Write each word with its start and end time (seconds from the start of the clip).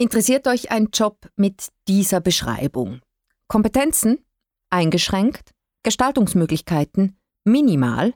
Interessiert 0.00 0.46
euch 0.46 0.70
ein 0.70 0.90
Job 0.92 1.28
mit 1.34 1.70
dieser 1.88 2.20
Beschreibung? 2.20 3.00
Kompetenzen? 3.48 4.24
Eingeschränkt? 4.70 5.50
Gestaltungsmöglichkeiten? 5.82 7.18
Minimal? 7.42 8.14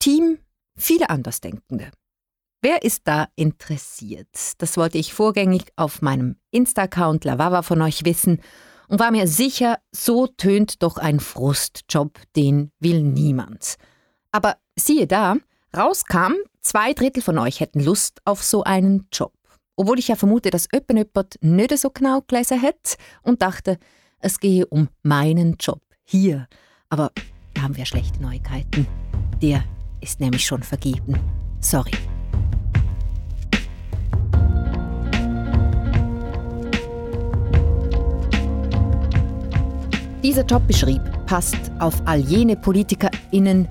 Team? 0.00 0.38
Viele 0.76 1.10
Andersdenkende. 1.10 1.92
Wer 2.62 2.82
ist 2.82 3.02
da 3.04 3.28
interessiert? 3.36 4.54
Das 4.58 4.76
wollte 4.76 4.98
ich 4.98 5.14
vorgängig 5.14 5.66
auf 5.76 6.02
meinem 6.02 6.34
Insta-Account 6.50 7.24
Lavava 7.24 7.62
von 7.62 7.80
euch 7.82 8.04
wissen 8.04 8.40
und 8.88 8.98
war 8.98 9.12
mir 9.12 9.28
sicher, 9.28 9.78
so 9.92 10.26
tönt 10.26 10.82
doch 10.82 10.96
ein 10.96 11.20
Frustjob, 11.20 12.18
den 12.34 12.72
will 12.80 13.04
niemand. 13.04 13.76
Aber 14.32 14.56
siehe 14.74 15.06
da, 15.06 15.36
rauskam, 15.76 16.32
zwei 16.60 16.92
Drittel 16.92 17.22
von 17.22 17.38
euch 17.38 17.60
hätten 17.60 17.78
Lust 17.78 18.20
auf 18.24 18.42
so 18.42 18.64
einen 18.64 19.06
Job. 19.12 19.32
Obwohl 19.76 19.98
ich 19.98 20.08
ja 20.08 20.16
vermute, 20.16 20.50
dass 20.50 20.68
jemand 20.72 21.38
nicht 21.40 21.78
so 21.78 21.90
genau 21.90 22.20
gelesen 22.26 22.62
hat 22.62 22.96
und 23.22 23.42
dachte, 23.42 23.78
es 24.20 24.38
gehe 24.38 24.66
um 24.66 24.88
meinen 25.02 25.56
Job 25.58 25.80
hier. 26.04 26.46
Aber 26.88 27.10
da 27.54 27.62
haben 27.62 27.76
wir 27.76 27.84
schlechte 27.84 28.22
Neuigkeiten. 28.22 28.86
Der 29.42 29.64
ist 30.00 30.20
nämlich 30.20 30.44
schon 30.44 30.62
vergeben. 30.62 31.18
Sorry. 31.60 31.90
Dieser 40.22 40.44
Jobbeschrieb 40.44 41.02
passt 41.26 41.58
auf 41.80 42.00
all 42.06 42.20
jene 42.20 42.56
PolitikerInnen, 42.56 43.68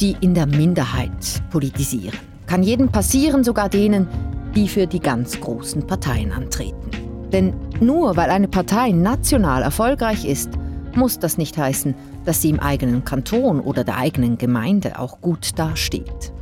die 0.00 0.16
in 0.20 0.34
der 0.34 0.46
Minderheit 0.46 1.42
politisieren. 1.50 2.18
Kann 2.46 2.62
jedem 2.62 2.90
passieren, 2.90 3.42
sogar 3.42 3.68
denen, 3.68 4.06
die 4.54 4.68
für 4.68 4.86
die 4.86 5.00
ganz 5.00 5.40
großen 5.40 5.86
Parteien 5.86 6.32
antreten. 6.32 6.90
Denn 7.32 7.54
nur 7.80 8.16
weil 8.16 8.30
eine 8.30 8.48
Partei 8.48 8.92
national 8.92 9.62
erfolgreich 9.62 10.24
ist, 10.24 10.50
muss 10.94 11.18
das 11.18 11.38
nicht 11.38 11.58
heißen, 11.58 11.94
dass 12.24 12.40
sie 12.40 12.50
im 12.50 12.60
eigenen 12.60 13.04
Kanton 13.04 13.60
oder 13.60 13.84
der 13.84 13.96
eigenen 13.96 14.38
Gemeinde 14.38 14.98
auch 14.98 15.20
gut 15.20 15.58
dasteht. 15.58 16.32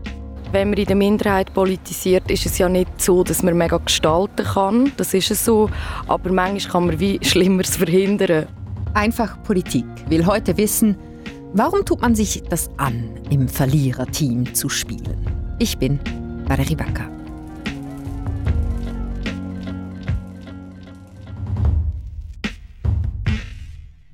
Wenn 0.53 0.69
man 0.69 0.79
in 0.79 0.85
der 0.85 0.97
Minderheit 0.97 1.55
politisiert, 1.55 2.31
ist 2.31 2.45
es 2.45 2.59
ja 2.59 2.69
nicht 2.69 3.01
so, 3.01 3.25
dass 3.25 3.43
man 3.43 3.57
mega 3.57 3.79
gestalten 3.79 4.45
kann. 4.45 4.93
Das 4.99 5.15
ist 5.15 5.31
es 5.31 5.47
so. 5.47 5.71
Aber 6.09 6.31
manchmal 6.31 6.73
kann 6.73 6.87
man 6.89 7.01
wie 7.01 7.19
Schlimmeres 7.23 7.77
verhindern. 7.77 8.47
Einfach 8.93 9.43
Politik 9.45 9.87
will 10.11 10.27
heute 10.27 10.55
wissen, 10.59 10.99
warum 11.55 11.87
tut 11.87 12.03
man 12.03 12.15
sich 12.15 12.43
das 12.51 12.69
an, 12.77 13.09
im 13.31 13.49
Verliererteam 13.49 14.55
zu 14.55 14.69
spielen? 14.69 15.27
Ich 15.59 15.79
bin 15.79 15.99
Valerie 16.47 16.77
Backer. 16.77 17.22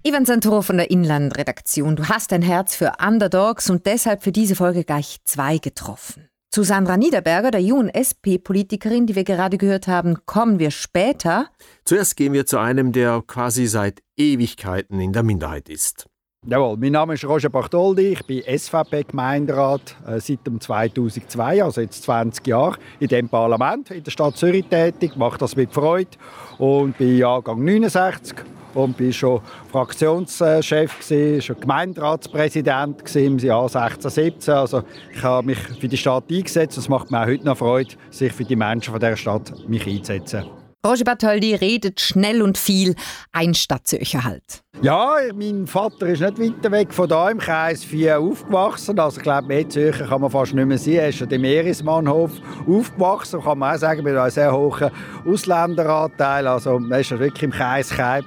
Ivan 0.09 0.25
Santoro 0.25 0.63
von 0.63 0.79
der 0.79 0.91
Inlandredaktion. 0.91 1.95
Du 1.95 2.09
hast 2.09 2.33
ein 2.33 2.41
Herz 2.41 2.75
für 2.75 2.95
Underdogs 3.07 3.69
und 3.69 3.85
deshalb 3.85 4.23
für 4.23 4.33
diese 4.33 4.57
Folge 4.57 4.83
gleich 4.83 5.19
zwei 5.25 5.59
getroffen. 5.59 6.31
Zu 6.51 6.63
Sandra 6.63 6.97
Niederberger, 6.97 7.51
der 7.51 7.61
jungen 7.61 7.91
SP-Politikerin, 7.93 9.05
die 9.05 9.17
wir 9.17 9.25
gerade 9.25 9.59
gehört 9.59 9.87
haben, 9.87 10.17
kommen 10.25 10.59
wir 10.59 10.71
später. 10.71 11.51
Zuerst 11.85 12.17
gehen 12.17 12.33
wir 12.33 12.47
zu 12.47 12.57
einem, 12.57 12.93
der 12.93 13.23
quasi 13.27 13.67
seit 13.67 14.01
Ewigkeiten 14.17 14.99
in 14.99 15.13
der 15.13 15.25
Minderheit 15.25 15.69
ist. 15.69 16.07
Jawohl, 16.47 16.79
mein 16.79 16.93
Name 16.93 17.13
ist 17.13 17.27
Roger 17.27 17.51
Bartoldi, 17.51 18.07
ich 18.13 18.25
bin 18.25 18.43
SVP-Gemeinderat 18.45 19.95
äh, 20.07 20.21
seit 20.21 20.39
2002, 20.59 21.63
also 21.63 21.83
jetzt 21.83 22.05
20 22.05 22.47
Jahre, 22.47 22.79
in 22.99 23.09
dem 23.09 23.29
Parlament 23.29 23.91
in 23.91 24.05
der 24.05 24.11
Stadt 24.11 24.39
Zürich 24.39 24.65
tätig, 24.69 25.17
mache 25.17 25.37
das 25.37 25.55
mit 25.55 25.71
Freude 25.71 26.13
und 26.57 26.97
bin 26.97 27.19
Jahrgang 27.19 27.63
69 27.63 28.37
und 28.85 28.97
bin 28.97 29.13
schon 29.13 29.41
Fraktionschef 29.71 30.99
gewesen, 30.99 31.43
schon 31.43 31.61
Gemeinderatspräsident 31.61 33.17
im 33.17 33.39
Jahr 33.39 33.69
16, 33.69 34.11
17. 34.11 34.55
Also 34.55 34.83
ich 35.13 35.23
habe 35.23 35.47
mich 35.47 35.59
für 35.59 35.89
die 35.89 35.97
Stadt 35.97 36.25
eingesetzt. 36.31 36.79
Es 36.79 36.89
macht 36.89 37.11
mir 37.11 37.23
auch 37.23 37.27
heute 37.27 37.45
noch 37.45 37.59
Freude, 37.59 37.95
sich 38.11 38.33
für 38.33 38.45
die 38.45 38.57
Menschen 38.57 38.93
von 38.93 39.01
der 39.01 39.17
Stadt 39.17 39.53
mich 39.69 39.87
einzusetzen. 39.87 40.45
Roger 40.87 41.05
Bartholdi 41.05 41.57
redet 41.57 42.01
schnell 42.01 42.41
und 42.41 42.57
viel, 42.57 42.95
ein 43.33 43.53
Stadtzürcher 43.53 44.23
halt. 44.23 44.63
Ja, 44.81 45.17
mein 45.35 45.67
Vater 45.67 46.07
ist 46.07 46.21
nicht 46.21 46.39
weiter 46.39 46.71
weg 46.71 46.95
von 46.95 47.09
da 47.09 47.29
im 47.31 47.39
Kreis 47.39 47.83
4 47.83 48.21
aufgewachsen. 48.21 48.97
Also 48.97 49.17
ich 49.17 49.25
glaube, 49.25 49.49
mehr 49.49 49.69
Zürcher 49.69 50.07
kann 50.07 50.21
man 50.21 50.31
fast 50.31 50.55
nicht 50.55 50.67
mehr 50.67 50.79
sehen. 50.79 51.01
Er 51.01 51.09
ist 51.09 51.21
an 51.21 51.31
dem 51.31 51.41
Meeresmannhof 51.41 52.31
aufgewachsen, 52.69 53.43
kann 53.43 53.59
man 53.59 53.75
auch 53.75 53.79
sagen, 53.81 54.05
mit 54.05 54.17
einem 54.17 54.31
sehr 54.31 54.53
hohen 54.53 54.93
Ausländeranteil. 55.27 56.47
Also 56.47 56.81
er 56.89 57.01
ist 57.01 57.11
wirklich 57.11 57.43
im 57.43 57.51
Kreis 57.51 57.91
Keib 57.91 58.25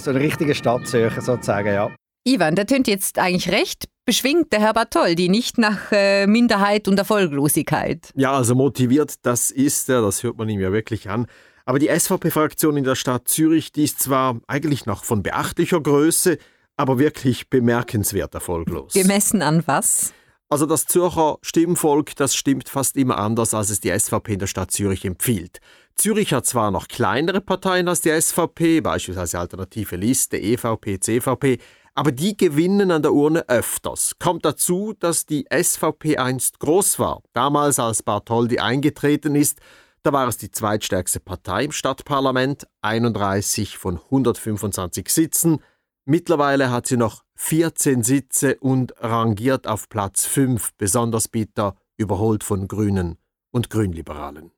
so 0.00 0.10
ein 0.10 0.16
richtiger 0.16 0.54
Stadtzürcher 0.54 1.20
sozusagen, 1.20 1.68
ja. 1.68 1.90
Ivan, 2.24 2.56
der 2.56 2.66
tönt 2.66 2.88
jetzt 2.88 3.18
eigentlich 3.18 3.50
recht 3.52 3.84
beschwingt, 4.04 4.52
der 4.52 4.60
Herr 4.60 4.72
Bartoldi, 4.72 5.28
nicht 5.28 5.58
nach 5.58 5.92
äh, 5.92 6.26
Minderheit 6.26 6.88
und 6.88 6.98
Erfolglosigkeit. 6.98 8.10
Ja, 8.14 8.32
also 8.32 8.54
motiviert, 8.54 9.14
das 9.22 9.50
ist 9.50 9.88
er, 9.88 10.00
das 10.02 10.22
hört 10.22 10.38
man 10.38 10.48
ihm 10.48 10.60
ja 10.60 10.72
wirklich 10.72 11.08
an. 11.08 11.26
Aber 11.64 11.78
die 11.78 11.88
SVP-Fraktion 11.88 12.76
in 12.76 12.84
der 12.84 12.94
Stadt 12.94 13.28
Zürich, 13.28 13.72
die 13.72 13.84
ist 13.84 14.00
zwar 14.00 14.40
eigentlich 14.46 14.86
noch 14.86 15.04
von 15.04 15.22
beachtlicher 15.22 15.80
Größe, 15.80 16.38
aber 16.76 16.98
wirklich 16.98 17.50
bemerkenswert 17.50 18.34
erfolglos. 18.34 18.92
Gemessen 18.92 19.42
an 19.42 19.62
was? 19.66 20.12
Also 20.48 20.66
das 20.66 20.84
Zürcher 20.86 21.38
Stimmvolk, 21.42 22.14
das 22.14 22.36
stimmt 22.36 22.68
fast 22.68 22.96
immer 22.96 23.18
anders, 23.18 23.52
als 23.52 23.70
es 23.70 23.80
die 23.80 23.96
SVP 23.96 24.34
in 24.34 24.38
der 24.38 24.46
Stadt 24.46 24.70
Zürich 24.70 25.04
empfiehlt. 25.04 25.58
Zürich 25.96 26.34
hat 26.34 26.44
zwar 26.44 26.70
noch 26.70 26.88
kleinere 26.88 27.40
Parteien 27.40 27.88
als 27.88 28.02
die 28.02 28.10
SVP, 28.10 28.82
beispielsweise 28.82 29.38
Alternative 29.38 29.96
Liste, 29.96 30.36
EVP, 30.36 31.00
CVP, 31.00 31.58
aber 31.94 32.12
die 32.12 32.36
gewinnen 32.36 32.90
an 32.90 33.00
der 33.00 33.14
Urne 33.14 33.48
öfters. 33.48 34.16
Kommt 34.18 34.44
dazu, 34.44 34.92
dass 34.98 35.24
die 35.24 35.46
SVP 35.50 36.18
einst 36.18 36.60
groß 36.60 36.98
war. 36.98 37.22
Damals, 37.32 37.78
als 37.78 38.02
Bartholdi 38.02 38.58
eingetreten 38.58 39.34
ist, 39.34 39.60
da 40.02 40.12
war 40.12 40.28
es 40.28 40.36
die 40.36 40.50
zweitstärkste 40.50 41.18
Partei 41.18 41.64
im 41.64 41.72
Stadtparlament, 41.72 42.68
31 42.82 43.78
von 43.78 43.98
125 43.98 45.08
Sitzen. 45.08 45.60
Mittlerweile 46.04 46.70
hat 46.70 46.86
sie 46.86 46.98
noch 46.98 47.24
14 47.36 48.02
Sitze 48.02 48.56
und 48.60 48.94
rangiert 48.98 49.66
auf 49.66 49.88
Platz 49.88 50.26
5, 50.26 50.74
besonders 50.76 51.28
bitter, 51.28 51.74
überholt 51.96 52.44
von 52.44 52.68
Grünen 52.68 53.16
und 53.50 53.70
Grünliberalen. 53.70 54.52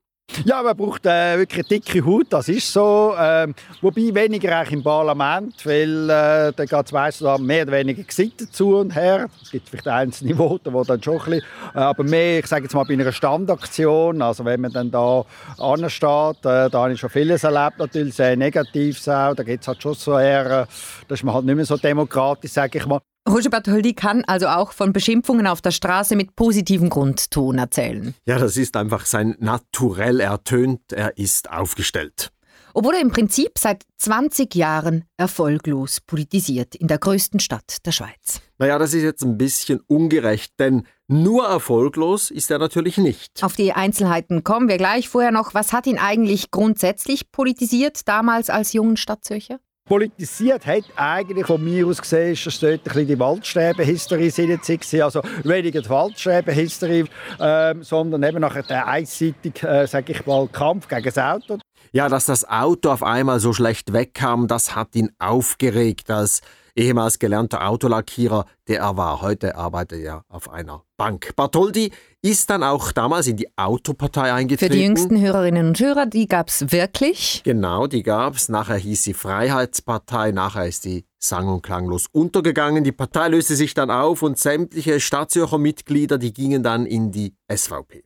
Ja, 0.45 0.63
man 0.63 0.77
braucht 0.77 1.05
äh, 1.07 1.39
wirklich 1.39 1.61
eine 1.61 1.81
dicke 1.81 2.05
Haut, 2.05 2.27
das 2.31 2.49
ist 2.49 2.73
so. 2.73 3.15
Ähm, 3.19 3.55
wobei 3.81 4.15
weniger 4.15 4.57
eigentlich 4.57 4.75
im 4.75 4.83
Parlament, 4.83 5.65
weil 5.67 6.05
äh, 6.05 6.53
da 6.55 6.65
geht 6.65 6.93
es 6.93 7.21
mehr 7.41 7.63
oder 7.63 7.73
weniger 7.73 8.03
gesittet 8.03 8.55
zu 8.55 8.77
und 8.77 8.95
her. 8.95 9.29
Es 9.43 9.51
gibt 9.51 9.69
vielleicht 9.69 9.89
einzelne 9.89 10.37
Voten, 10.37 10.73
die 10.73 10.87
dann 10.87 11.03
schon 11.03 11.15
ein 11.19 11.25
bisschen, 11.25 11.43
äh, 11.75 11.79
aber 11.79 12.05
mehr, 12.05 12.39
ich 12.39 12.47
sage 12.47 12.65
jetzt 12.65 12.75
mal, 12.75 12.85
bei 12.85 12.93
einer 12.93 13.11
Standaktion, 13.11 14.23
also 14.23 14.45
wenn 14.45 14.61
man 14.61 14.73
dann 14.73 14.91
da 14.91 15.25
ansteht, 15.59 16.45
äh, 16.45 16.71
da 16.71 16.73
habe 16.73 16.93
ich 16.93 17.01
schon 17.01 17.11
vieles 17.11 17.43
erlebt, 17.43 17.79
natürlich 17.79 18.15
sehr 18.15 18.37
negativ 18.37 18.99
auch, 19.09 19.35
da 19.35 19.43
geht 19.43 19.63
es 19.63 19.69
halt 19.69 19.83
schon 19.83 19.95
so 19.95 20.19
eher, 20.19 20.45
äh, 20.63 20.67
da 21.09 21.15
ist 21.15 21.25
man 21.25 21.35
halt 21.35 21.47
nicht 21.47 21.57
mehr 21.57 21.65
so 21.65 21.77
demokratisch, 21.77 22.53
sage 22.53 22.79
ich 22.79 22.87
mal. 22.87 23.01
Roger 23.29 23.51
Bartholdi 23.51 23.93
kann 23.95 24.25
also 24.25 24.49
auch 24.49 24.73
von 24.73 24.93
Beschimpfungen 24.93 25.47
auf 25.47 25.61
der 25.61 25.71
Straße 25.71 26.17
mit 26.17 26.35
positivem 26.35 26.89
Grundton 26.89 27.59
erzählen. 27.59 28.15
Ja, 28.27 28.39
das 28.39 28.57
ist 28.57 28.77
einfach 28.77 29.05
sein 29.05 29.37
Naturell. 29.39 30.21
ertönt, 30.21 30.93
er 30.93 31.17
ist 31.19 31.51
aufgestellt. 31.51 32.31
Obwohl 32.75 32.95
er 32.95 33.01
im 33.01 33.11
Prinzip 33.11 33.59
seit 33.59 33.85
20 33.99 34.55
Jahren 34.55 35.05
erfolglos 35.17 36.01
politisiert 36.01 36.75
in 36.75 36.87
der 36.87 36.99
größten 36.99 37.41
Stadt 37.41 37.85
der 37.85 37.93
Schweiz. 37.93 38.41
Naja, 38.59 38.79
das 38.79 38.95
ist 38.95 39.03
jetzt 39.03 39.23
ein 39.23 39.37
bisschen 39.37 39.81
ungerecht, 39.87 40.53
denn 40.59 40.87
nur 41.07 41.47
erfolglos 41.47 42.31
ist 42.31 42.51
er 42.51 42.59
natürlich 42.59 42.99
nicht. 42.99 43.43
Auf 43.43 43.57
die 43.57 43.73
Einzelheiten 43.73 44.45
kommen 44.45 44.69
wir 44.69 44.77
gleich. 44.77 45.09
Vorher 45.09 45.33
noch, 45.33 45.55
was 45.55 45.73
hat 45.73 45.87
ihn 45.87 45.99
eigentlich 45.99 46.51
grundsätzlich 46.51 47.33
politisiert 47.33 48.07
damals 48.07 48.51
als 48.51 48.73
jungen 48.73 48.97
Stadtzürcher? 48.97 49.59
Politisiert 49.89 50.67
hat, 50.67 50.85
eigentlich 50.97 51.47
von 51.47 51.63
mir 51.63 51.87
aus 51.87 52.01
gesehen, 52.01 52.33
ist 52.33 52.47
das 52.47 52.61
dort 52.61 52.73
ein 52.73 52.83
bisschen 52.83 53.07
die 53.07 53.19
Waldsterben-Hysterie 53.19 54.31
seinerzeit 54.31 55.03
also 55.03 55.23
weniger 55.45 55.83
die 55.83 55.89
Waldsterben-Hysterie, 55.89 57.07
ähm, 57.41 57.83
sondern 57.83 58.23
eben 58.23 58.41
nachher 58.41 58.63
der 58.63 58.87
einseitige, 58.87 59.67
äh, 59.67 59.87
sage 59.87 60.13
ich 60.13 60.27
mal, 60.27 60.47
Kampf 60.49 60.89
gegen 60.89 61.05
das 61.05 61.19
Auto. 61.19 61.59
Ja, 61.93 62.09
dass 62.09 62.27
das 62.27 62.49
Auto 62.49 62.91
auf 62.91 63.03
einmal 63.03 63.41
so 63.41 63.53
schlecht 63.53 63.93
wegkam, 63.93 64.49
das 64.49 64.75
hat 64.75 64.95
ihn 64.95 65.11
aufgeregt 65.19 66.11
als 66.11 66.43
ehemals 66.79 67.19
gelernter 67.19 67.67
Autolackierer, 67.67 68.47
der 68.69 68.81
er 68.81 68.97
war. 68.97 69.21
Heute 69.21 69.57
arbeitet 69.57 70.03
er 70.05 70.25
auf 70.29 70.51
einer 70.51 70.85
Bank. 70.97 71.35
Bartholdi 71.37 71.91
ist 72.23 72.51
dann 72.51 72.63
auch 72.63 72.93
damals 72.93 73.27
in 73.27 73.37
die 73.37 73.49
Autopartei 73.57 74.33
eingetreten. 74.33 74.73
Für 74.73 74.79
die 74.79 74.85
jüngsten 74.85 75.21
Hörerinnen 75.21 75.69
und 75.69 75.81
Hörer, 75.81 76.07
die 76.07 76.29
gab 76.29 76.49
es 76.49 76.71
wirklich? 76.73 77.43
Genau, 77.45 77.87
die 77.87 78.03
gab 78.03 78.35
es. 78.35 78.49
Nachher 78.49 78.77
hieß 78.77 79.03
sie 79.03 79.15
Freiheitspartei, 79.15 80.31
nachher 80.33 80.67
ist 80.67 80.85
die 80.85 81.05
sang- 81.19 81.49
und 81.49 81.63
klanglos 81.63 82.07
untergegangen. 82.11 82.85
Die 82.85 82.93
Partei 82.93 83.29
löste 83.29 83.57
sich 83.57 83.75
dann 83.75 83.91
auf 83.91 84.23
und 84.23 84.39
sämtliche 84.39 85.01
Stadtzürcher 85.01 85.59
Mitglieder, 85.59 86.19
die 86.19 86.33
gingen 86.33 86.63
dann 86.63 86.87
in 86.87 87.11
die 87.11 87.35
SVP. 87.53 88.05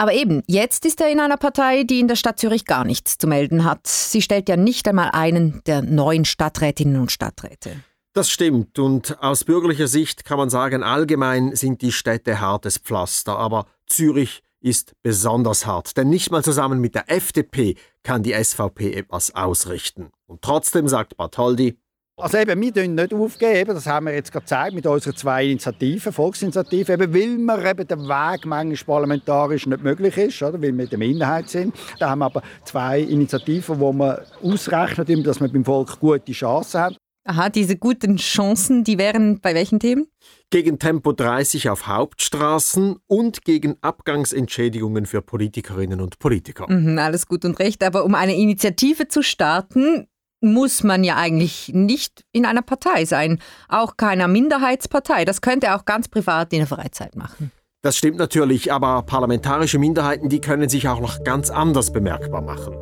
Aber 0.00 0.12
eben, 0.12 0.44
jetzt 0.46 0.86
ist 0.86 1.00
er 1.00 1.10
in 1.10 1.18
einer 1.18 1.36
Partei, 1.36 1.82
die 1.82 1.98
in 1.98 2.06
der 2.06 2.14
Stadt 2.14 2.38
Zürich 2.38 2.64
gar 2.64 2.84
nichts 2.84 3.18
zu 3.18 3.26
melden 3.26 3.64
hat. 3.64 3.88
Sie 3.88 4.22
stellt 4.22 4.48
ja 4.48 4.56
nicht 4.56 4.86
einmal 4.86 5.10
einen 5.12 5.60
der 5.66 5.82
neuen 5.82 6.24
Stadträtinnen 6.24 7.00
und 7.00 7.10
Stadträte. 7.10 7.82
Das 8.12 8.30
stimmt 8.30 8.78
und 8.78 9.20
aus 9.22 9.44
bürgerlicher 9.44 9.88
Sicht 9.88 10.24
kann 10.24 10.38
man 10.38 10.50
sagen, 10.50 10.82
allgemein 10.82 11.54
sind 11.54 11.82
die 11.82 11.92
Städte 11.92 12.40
hartes 12.40 12.78
Pflaster, 12.78 13.38
aber 13.38 13.66
Zürich 13.86 14.42
ist 14.60 14.92
besonders 15.02 15.66
hart, 15.66 15.96
denn 15.96 16.08
nicht 16.08 16.30
mal 16.30 16.42
zusammen 16.42 16.80
mit 16.80 16.94
der 16.94 17.10
FDP 17.10 17.76
kann 18.02 18.22
die 18.22 18.32
SVP 18.32 18.92
etwas 18.92 19.34
ausrichten. 19.34 20.10
Und 20.26 20.42
trotzdem 20.42 20.88
sagt 20.88 21.16
Bartholdi, 21.16 21.78
also 22.18 22.38
eben, 22.38 22.60
wir 22.60 22.72
dürfen 22.72 22.94
nicht 22.94 23.14
aufgeben, 23.14 23.74
das 23.74 23.86
haben 23.86 24.06
wir 24.06 24.14
jetzt 24.14 24.32
gerade 24.32 24.44
gezeigt 24.44 24.74
mit 24.74 24.86
unseren 24.86 25.14
zwei 25.16 25.46
Initiativen, 25.46 26.12
Volksinitiativen, 26.12 27.00
eben, 27.00 27.14
weil 27.14 27.38
mir 27.38 27.70
eben 27.70 27.86
der 27.86 27.98
Weg 27.98 28.44
manchmal 28.44 28.96
parlamentarisch 28.96 29.66
nicht 29.66 29.82
möglich 29.82 30.16
ist, 30.16 30.42
oder, 30.42 30.54
weil 30.54 30.76
wir 30.76 30.84
in 30.84 30.90
der 30.90 30.98
Minderheit 30.98 31.48
sind. 31.48 31.74
Da 31.98 32.10
haben 32.10 32.20
wir 32.20 32.26
aber 32.26 32.42
zwei 32.64 33.00
Initiativen, 33.00 33.78
wo 33.78 33.92
man 33.92 34.18
ausrechnet, 34.42 35.26
dass 35.26 35.40
wir 35.40 35.48
beim 35.48 35.64
Volk 35.64 36.00
gute 36.00 36.32
Chancen 36.32 36.80
haben. 36.80 36.96
Aha, 37.24 37.50
diese 37.50 37.76
guten 37.76 38.16
Chancen, 38.16 38.84
die 38.84 38.96
wären 38.96 39.40
bei 39.40 39.54
welchen 39.54 39.78
Themen? 39.78 40.06
Gegen 40.48 40.78
Tempo 40.78 41.12
30 41.12 41.68
auf 41.68 41.86
Hauptstraßen 41.86 42.96
und 43.06 43.44
gegen 43.44 43.76
Abgangsentschädigungen 43.82 45.04
für 45.04 45.20
Politikerinnen 45.20 46.00
und 46.00 46.18
Politiker. 46.18 46.66
Mhm, 46.70 46.98
alles 46.98 47.26
gut 47.26 47.44
und 47.44 47.58
recht, 47.58 47.84
aber 47.84 48.06
um 48.06 48.14
eine 48.14 48.34
Initiative 48.34 49.08
zu 49.08 49.22
starten, 49.22 50.06
muss 50.40 50.82
man 50.84 51.04
ja 51.04 51.16
eigentlich 51.16 51.72
nicht 51.74 52.24
in 52.32 52.46
einer 52.46 52.62
Partei 52.62 53.04
sein, 53.04 53.40
auch 53.68 53.96
keiner 53.96 54.28
Minderheitspartei. 54.28 55.24
Das 55.24 55.40
könnte 55.40 55.68
er 55.68 55.76
auch 55.76 55.84
ganz 55.84 56.08
privat 56.08 56.52
in 56.52 56.60
der 56.60 56.68
Freizeit 56.68 57.16
machen. 57.16 57.52
Das 57.82 57.96
stimmt 57.96 58.18
natürlich, 58.18 58.72
aber 58.72 59.02
parlamentarische 59.02 59.78
Minderheiten, 59.78 60.28
die 60.28 60.40
können 60.40 60.68
sich 60.68 60.88
auch 60.88 61.00
noch 61.00 61.22
ganz 61.22 61.48
anders 61.50 61.92
bemerkbar 61.92 62.42
machen. 62.42 62.74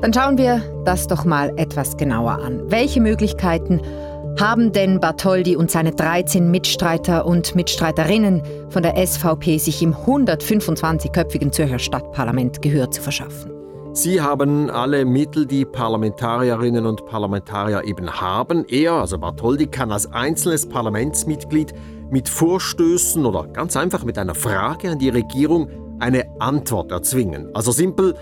Dann 0.00 0.12
schauen 0.12 0.36
wir 0.36 0.60
das 0.84 1.06
doch 1.06 1.24
mal 1.24 1.52
etwas 1.56 1.96
genauer 1.96 2.32
an. 2.32 2.62
Welche 2.70 3.00
Möglichkeiten 3.00 3.80
haben 4.38 4.72
denn 4.72 4.98
Bartholdi 4.98 5.54
und 5.56 5.70
seine 5.70 5.92
13 5.92 6.50
Mitstreiter 6.50 7.24
und 7.24 7.54
Mitstreiterinnen 7.54 8.42
von 8.68 8.82
der 8.82 8.96
SVP 9.06 9.58
sich 9.58 9.80
im 9.80 9.94
125-köpfigen 9.94 11.52
Zürcher 11.52 11.78
Stadtparlament 11.78 12.60
Gehör 12.62 12.90
zu 12.90 13.00
verschaffen? 13.00 13.53
Sie 13.96 14.20
haben 14.20 14.70
alle 14.70 15.04
Mittel, 15.04 15.46
die 15.46 15.64
Parlamentarierinnen 15.64 16.84
und 16.84 17.06
Parlamentarier 17.06 17.84
eben 17.84 18.10
haben. 18.10 18.64
Er, 18.66 18.94
also 18.94 19.18
Bartholdi, 19.18 19.68
kann 19.68 19.92
als 19.92 20.12
einzelnes 20.12 20.68
Parlamentsmitglied 20.68 21.72
mit 22.10 22.28
Vorstößen 22.28 23.24
oder 23.24 23.46
ganz 23.46 23.76
einfach 23.76 24.02
mit 24.02 24.18
einer 24.18 24.34
Frage 24.34 24.90
an 24.90 24.98
die 24.98 25.10
Regierung 25.10 25.68
eine 26.00 26.24
Antwort 26.40 26.90
erzwingen. 26.90 27.54
Also 27.54 27.70
simpel, 27.70 28.16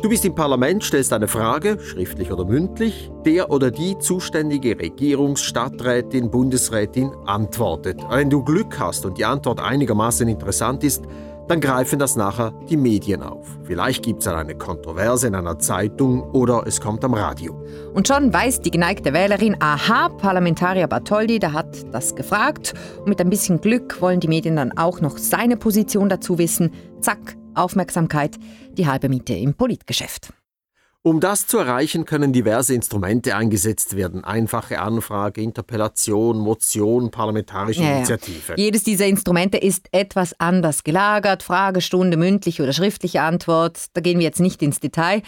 du 0.00 0.08
bist 0.08 0.24
im 0.24 0.36
Parlament, 0.36 0.84
stellst 0.84 1.12
eine 1.12 1.26
Frage, 1.26 1.80
schriftlich 1.80 2.30
oder 2.30 2.44
mündlich, 2.44 3.10
der 3.26 3.50
oder 3.50 3.72
die 3.72 3.98
zuständige 3.98 4.76
Regierungs-, 4.76 5.42
Stadträtin, 5.42 6.30
Bundesrätin 6.30 7.10
antwortet. 7.26 8.00
Wenn 8.08 8.30
du 8.30 8.44
Glück 8.44 8.78
hast 8.78 9.04
und 9.04 9.18
die 9.18 9.24
Antwort 9.24 9.58
einigermaßen 9.58 10.28
interessant 10.28 10.84
ist, 10.84 11.02
dann 11.48 11.60
greifen 11.60 11.98
das 11.98 12.16
nachher 12.16 12.52
die 12.68 12.76
Medien 12.76 13.22
auf. 13.22 13.46
Vielleicht 13.64 14.04
gibt 14.04 14.20
es 14.20 14.26
dann 14.26 14.36
eine 14.36 14.54
Kontroverse 14.54 15.26
in 15.26 15.34
einer 15.34 15.58
Zeitung 15.58 16.22
oder 16.30 16.64
es 16.66 16.80
kommt 16.80 17.04
am 17.04 17.14
Radio. 17.14 17.60
Und 17.94 18.06
schon 18.06 18.32
weiß 18.32 18.60
die 18.60 18.70
geneigte 18.70 19.12
Wählerin, 19.12 19.56
aha, 19.60 20.10
Parlamentarier 20.10 20.86
Bartholdi, 20.86 21.38
der 21.38 21.52
hat 21.52 21.92
das 21.92 22.14
gefragt. 22.14 22.74
Und 23.00 23.08
mit 23.08 23.20
ein 23.20 23.30
bisschen 23.30 23.60
Glück 23.60 24.00
wollen 24.00 24.20
die 24.20 24.28
Medien 24.28 24.56
dann 24.56 24.76
auch 24.76 25.00
noch 25.00 25.18
seine 25.18 25.56
Position 25.56 26.08
dazu 26.08 26.38
wissen. 26.38 26.70
Zack, 27.00 27.36
Aufmerksamkeit, 27.54 28.36
die 28.72 28.86
halbe 28.86 29.08
Miete 29.08 29.34
im 29.34 29.54
Politgeschäft. 29.54 30.30
Um 31.08 31.20
das 31.20 31.46
zu 31.46 31.56
erreichen, 31.56 32.04
können 32.04 32.34
diverse 32.34 32.74
Instrumente 32.74 33.34
eingesetzt 33.34 33.96
werden. 33.96 34.24
Einfache 34.24 34.78
Anfrage, 34.78 35.40
Interpellation, 35.40 36.36
Motion, 36.38 37.10
parlamentarische 37.10 37.80
ja, 37.80 37.96
Initiative. 37.96 38.52
Ja. 38.52 38.54
Jedes 38.58 38.82
dieser 38.82 39.06
Instrumente 39.06 39.56
ist 39.56 39.86
etwas 39.92 40.38
anders 40.38 40.84
gelagert. 40.84 41.42
Fragestunde, 41.42 42.18
mündliche 42.18 42.62
oder 42.62 42.74
schriftliche 42.74 43.22
Antwort. 43.22 43.86
Da 43.94 44.02
gehen 44.02 44.18
wir 44.18 44.26
jetzt 44.26 44.40
nicht 44.40 44.60
ins 44.60 44.80
Detail. 44.80 45.22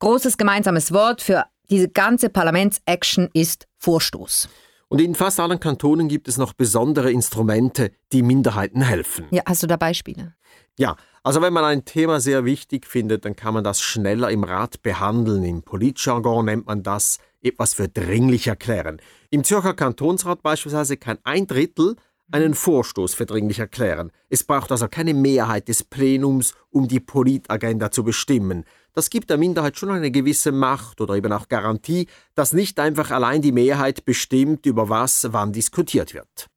Großes 0.00 0.36
gemeinsames 0.36 0.92
Wort 0.92 1.22
für 1.22 1.46
diese 1.70 1.88
ganze 1.88 2.28
Parlamentsaction 2.28 3.30
ist 3.32 3.66
Vorstoß. 3.78 4.50
Und 4.88 5.00
in 5.00 5.14
fast 5.14 5.40
allen 5.40 5.58
Kantonen 5.58 6.08
gibt 6.08 6.28
es 6.28 6.36
noch 6.36 6.52
besondere 6.52 7.10
Instrumente, 7.10 7.92
die 8.12 8.22
Minderheiten 8.22 8.82
helfen. 8.82 9.28
Ja, 9.30 9.44
hast 9.46 9.62
du 9.62 9.66
da 9.66 9.78
Beispiele? 9.78 10.34
Ja, 10.78 10.96
also 11.24 11.40
wenn 11.40 11.52
man 11.52 11.64
ein 11.64 11.84
Thema 11.84 12.18
sehr 12.18 12.44
wichtig 12.44 12.86
findet, 12.86 13.24
dann 13.24 13.36
kann 13.36 13.54
man 13.54 13.62
das 13.62 13.80
schneller 13.80 14.30
im 14.30 14.42
Rat 14.42 14.82
behandeln. 14.82 15.44
Im 15.44 15.62
Politjargon 15.62 16.46
nennt 16.46 16.66
man 16.66 16.82
das 16.82 17.18
etwas 17.40 17.74
für 17.74 17.88
dringlich 17.88 18.48
erklären. 18.48 19.00
Im 19.30 19.44
Zürcher 19.44 19.74
Kantonsrat 19.74 20.42
beispielsweise 20.42 20.96
kann 20.96 21.18
ein 21.22 21.46
Drittel 21.46 21.96
einen 22.32 22.54
Vorstoß 22.54 23.14
für 23.14 23.26
dringlich 23.26 23.58
erklären. 23.58 24.10
Es 24.30 24.42
braucht 24.42 24.72
also 24.72 24.88
keine 24.88 25.14
Mehrheit 25.14 25.68
des 25.68 25.84
Plenums, 25.84 26.54
um 26.70 26.88
die 26.88 27.00
Politagenda 27.00 27.90
zu 27.90 28.02
bestimmen. 28.02 28.64
Das 28.94 29.10
gibt 29.10 29.30
der 29.30 29.38
Minderheit 29.38 29.78
schon 29.78 29.90
eine 29.90 30.10
gewisse 30.10 30.50
Macht 30.50 31.00
oder 31.00 31.14
eben 31.14 31.32
auch 31.32 31.48
Garantie, 31.48 32.08
dass 32.34 32.52
nicht 32.52 32.80
einfach 32.80 33.10
allein 33.10 33.42
die 33.42 33.52
Mehrheit 33.52 34.04
bestimmt, 34.04 34.66
über 34.66 34.88
was 34.88 35.28
wann 35.32 35.52
diskutiert 35.52 36.14
wird. 36.14 36.48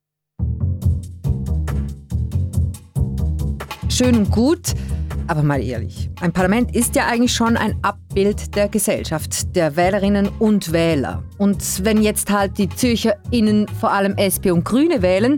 Schön 3.95 4.17
und 4.17 4.29
gut. 4.29 4.73
Aber 5.27 5.41
mal 5.41 5.63
ehrlich, 5.63 6.09
ein 6.19 6.33
Parlament 6.33 6.75
ist 6.75 6.95
ja 6.95 7.07
eigentlich 7.07 7.33
schon 7.33 7.55
ein 7.55 7.77
Abbild 7.81 8.53
der 8.55 8.67
Gesellschaft, 8.67 9.55
der 9.55 9.77
Wählerinnen 9.77 10.29
und 10.37 10.73
Wähler. 10.73 11.23
Und 11.37 11.63
wenn 11.85 12.03
jetzt 12.03 12.29
halt 12.29 12.57
die 12.57 12.67
ZürcherInnen 12.67 13.67
vor 13.79 13.93
allem 13.93 14.17
SP 14.19 14.51
und 14.51 14.65
Grüne 14.65 15.01
wählen, 15.01 15.37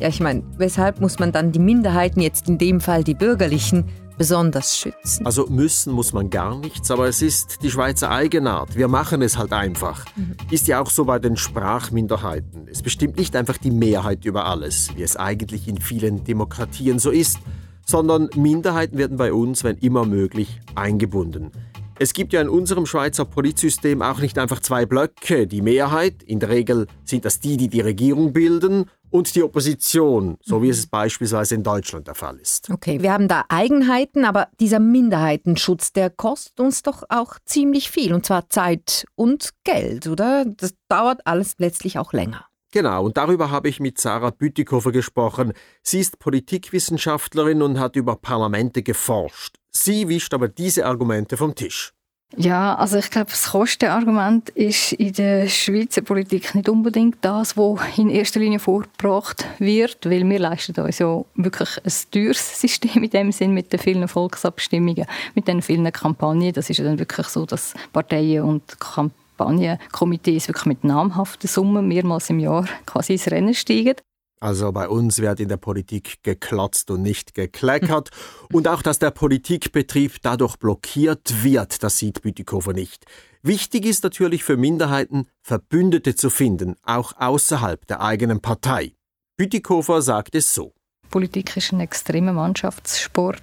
ja, 0.00 0.08
ich 0.08 0.18
meine, 0.18 0.42
weshalb 0.58 1.00
muss 1.00 1.20
man 1.20 1.30
dann 1.30 1.52
die 1.52 1.60
Minderheiten, 1.60 2.20
jetzt 2.20 2.48
in 2.48 2.58
dem 2.58 2.80
Fall 2.80 3.04
die 3.04 3.14
Bürgerlichen, 3.14 3.84
besonders 4.18 4.76
schützen? 4.76 5.24
Also 5.24 5.46
müssen 5.46 5.92
muss 5.92 6.12
man 6.12 6.28
gar 6.28 6.58
nichts, 6.58 6.90
aber 6.90 7.06
es 7.06 7.22
ist 7.22 7.62
die 7.62 7.70
Schweizer 7.70 8.10
Eigenart. 8.10 8.76
Wir 8.76 8.88
machen 8.88 9.22
es 9.22 9.38
halt 9.38 9.52
einfach. 9.52 10.04
Mhm. 10.16 10.36
Ist 10.50 10.66
ja 10.66 10.80
auch 10.80 10.90
so 10.90 11.04
bei 11.04 11.20
den 11.20 11.36
Sprachminderheiten. 11.36 12.66
Es 12.68 12.82
bestimmt 12.82 13.16
nicht 13.16 13.36
einfach 13.36 13.58
die 13.58 13.70
Mehrheit 13.70 14.24
über 14.24 14.46
alles, 14.46 14.90
wie 14.96 15.02
es 15.02 15.16
eigentlich 15.16 15.68
in 15.68 15.80
vielen 15.80 16.24
Demokratien 16.24 16.98
so 16.98 17.10
ist 17.10 17.38
sondern 17.84 18.28
Minderheiten 18.36 18.98
werden 18.98 19.16
bei 19.16 19.32
uns, 19.32 19.64
wenn 19.64 19.76
immer 19.78 20.04
möglich, 20.04 20.60
eingebunden. 20.74 21.50
Es 21.98 22.14
gibt 22.14 22.32
ja 22.32 22.40
in 22.40 22.48
unserem 22.48 22.86
Schweizer 22.86 23.24
Politsystem 23.24 24.02
auch 24.02 24.18
nicht 24.18 24.38
einfach 24.38 24.60
zwei 24.60 24.86
Blöcke. 24.86 25.46
Die 25.46 25.62
Mehrheit, 25.62 26.22
in 26.22 26.40
der 26.40 26.48
Regel 26.48 26.86
sind 27.04 27.24
das 27.24 27.38
die, 27.38 27.56
die 27.56 27.68
die 27.68 27.80
Regierung 27.80 28.32
bilden, 28.32 28.86
und 29.12 29.34
die 29.34 29.42
Opposition, 29.42 30.38
so 30.42 30.62
wie 30.62 30.70
es 30.70 30.86
beispielsweise 30.86 31.54
in 31.54 31.62
Deutschland 31.62 32.08
der 32.08 32.14
Fall 32.14 32.38
ist. 32.38 32.70
Okay, 32.70 33.02
wir 33.02 33.12
haben 33.12 33.28
da 33.28 33.44
Eigenheiten, 33.48 34.24
aber 34.24 34.48
dieser 34.58 34.80
Minderheitenschutz, 34.80 35.92
der 35.92 36.10
kostet 36.10 36.58
uns 36.58 36.82
doch 36.82 37.04
auch 37.08 37.36
ziemlich 37.44 37.90
viel, 37.90 38.14
und 38.14 38.26
zwar 38.26 38.48
Zeit 38.48 39.06
und 39.14 39.50
Geld, 39.64 40.08
oder? 40.08 40.44
Das 40.46 40.74
dauert 40.88 41.26
alles 41.26 41.54
letztlich 41.58 41.98
auch 41.98 42.12
länger. 42.12 42.46
Genau, 42.72 43.04
und 43.04 43.18
darüber 43.18 43.50
habe 43.50 43.68
ich 43.68 43.80
mit 43.80 44.00
Sarah 44.00 44.30
Bütikofer 44.30 44.92
gesprochen. 44.92 45.52
Sie 45.82 46.00
ist 46.00 46.18
Politikwissenschaftlerin 46.18 47.60
und 47.60 47.78
hat 47.78 47.96
über 47.96 48.16
Parlamente 48.16 48.82
geforscht. 48.82 49.56
Sie 49.70 50.08
wischt 50.08 50.32
aber 50.32 50.48
diese 50.48 50.86
Argumente 50.86 51.36
vom 51.36 51.54
Tisch. 51.54 51.92
Ja, 52.38 52.74
also 52.76 52.96
ich 52.96 53.10
glaube, 53.10 53.30
das 53.30 53.50
Kostenargument 53.50 54.48
ist 54.50 54.92
in 54.94 55.12
der 55.12 55.48
Schweizer 55.48 56.00
Politik 56.00 56.54
nicht 56.54 56.70
unbedingt 56.70 57.18
das, 57.20 57.58
was 57.58 57.80
in 57.98 58.08
erster 58.08 58.40
Linie 58.40 58.58
vorgebracht 58.58 59.44
wird, 59.58 59.98
weil 60.06 60.26
wir 60.26 60.38
leisten 60.38 60.74
uns 60.80 60.98
ja 60.98 61.22
wirklich 61.34 61.76
ein 61.84 61.92
teures 62.10 62.58
System 62.58 63.02
in 63.02 63.10
dem 63.10 63.32
Sinn 63.32 63.52
mit 63.52 63.70
den 63.70 63.80
vielen 63.80 64.08
Volksabstimmungen, 64.08 65.04
mit 65.34 65.46
den 65.46 65.60
vielen 65.60 65.92
Kampagnen. 65.92 66.54
Das 66.54 66.70
ist 66.70 66.78
ja 66.78 66.84
dann 66.84 66.98
wirklich 66.98 67.26
so, 67.26 67.44
dass 67.44 67.74
Parteien 67.92 68.44
und 68.44 68.80
Kampagnen 68.80 69.21
Kampagnenkomitees 69.42 70.48
wirklich 70.48 70.66
mit 70.66 70.84
namhaften 70.84 71.48
Summen 71.48 71.88
mehrmals 71.88 72.30
im 72.30 72.38
Jahr 72.38 72.66
quasi 72.86 73.14
ins 73.14 73.30
Rennen 73.30 73.54
steigen. 73.54 73.96
Also 74.40 74.72
bei 74.72 74.88
uns 74.88 75.18
wird 75.18 75.38
in 75.38 75.48
der 75.48 75.56
Politik 75.56 76.24
geklotzt 76.24 76.90
und 76.90 77.02
nicht 77.02 77.34
gekleckert. 77.34 78.10
Und 78.52 78.66
auch, 78.66 78.82
dass 78.82 78.98
der 78.98 79.12
Politikbetrieb 79.12 80.16
dadurch 80.20 80.56
blockiert 80.56 81.44
wird, 81.44 81.84
das 81.84 81.98
sieht 81.98 82.22
Bütikofer 82.22 82.72
nicht. 82.72 83.06
Wichtig 83.42 83.86
ist 83.86 84.02
natürlich 84.02 84.42
für 84.42 84.56
Minderheiten, 84.56 85.28
Verbündete 85.42 86.16
zu 86.16 86.28
finden, 86.28 86.74
auch 86.82 87.12
außerhalb 87.16 87.86
der 87.86 88.00
eigenen 88.00 88.40
Partei. 88.40 88.94
Bütikofer 89.36 90.02
sagt 90.02 90.34
es 90.34 90.52
so. 90.52 90.74
Politik 91.10 91.56
ist 91.56 91.72
ein 91.72 91.80
extremer 91.80 92.32
Mannschaftssport 92.32 93.42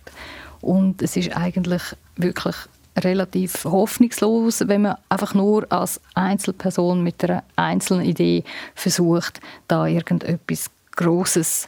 und 0.60 1.02
es 1.02 1.16
ist 1.16 1.36
eigentlich 1.36 1.84
wirklich 2.18 2.56
relativ 3.04 3.66
hoffnungslos, 3.66 4.68
wenn 4.68 4.84
man 4.84 4.98
einfach 5.10 5.34
nur 5.34 5.66
als 5.72 6.00
Einzelperson 6.14 7.04
mit 7.04 7.24
einer 7.24 7.44
einzelnen 7.56 8.06
Idee 8.06 8.44
versucht, 8.76 9.40
da 9.68 9.88
irgendetwas 9.88 10.70
Großes 10.96 11.68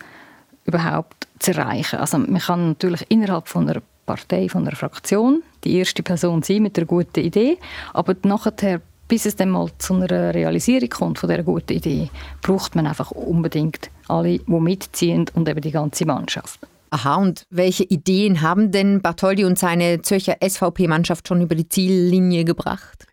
überhaupt 0.66 1.28
zu 1.40 1.52
erreichen. 1.52 2.00
Also 2.00 2.18
man 2.18 2.40
kann 2.40 2.70
natürlich 2.70 3.06
innerhalb 3.10 3.48
von 3.48 3.70
einer 3.70 3.82
Partei, 4.06 4.50
von 4.50 4.68
einer 4.68 4.76
Fraktion. 4.76 5.44
Die 5.64 5.78
erste 5.78 6.04
Person 6.04 6.44
sein 6.44 6.64
mit 6.64 6.78
einer 6.78 6.88
guten 6.88 7.20
Idee, 7.20 7.58
aber 7.94 8.16
nachher 8.24 8.82
bis 9.08 9.26
es 9.26 9.36
dann 9.36 9.50
mal 9.50 9.70
zu 9.78 9.96
einer 9.96 10.34
Realisierung 10.34 10.88
kommt 10.88 11.20
von 11.20 11.30
dieser 11.30 11.44
guten 11.44 11.74
Idee, 11.74 12.10
braucht 12.42 12.76
man 12.76 12.88
einfach 12.88 13.12
unbedingt 13.12 13.90
alle, 14.08 14.40
die 14.40 14.52
mitziehen 14.54 15.26
und 15.34 15.50
eben 15.50 15.60
die 15.60 15.72
ganze 15.72 16.06
Mannschaft. 16.06 16.62
Aha, 16.94 17.16
und 17.16 17.46
welche 17.50 17.86
Ideen 17.86 18.42
haben 18.42 18.72
denn 18.72 19.02
Bartholdi 19.02 19.46
und 19.46 19.58
seine 19.58 20.02
Zürcher 20.02 20.36
SVP-Mannschaft 20.46 21.26
schon 21.26 21.40
über 21.40 21.56
die 21.56 21.70
Ziellinie 21.70 22.44
gebracht? 22.44 23.08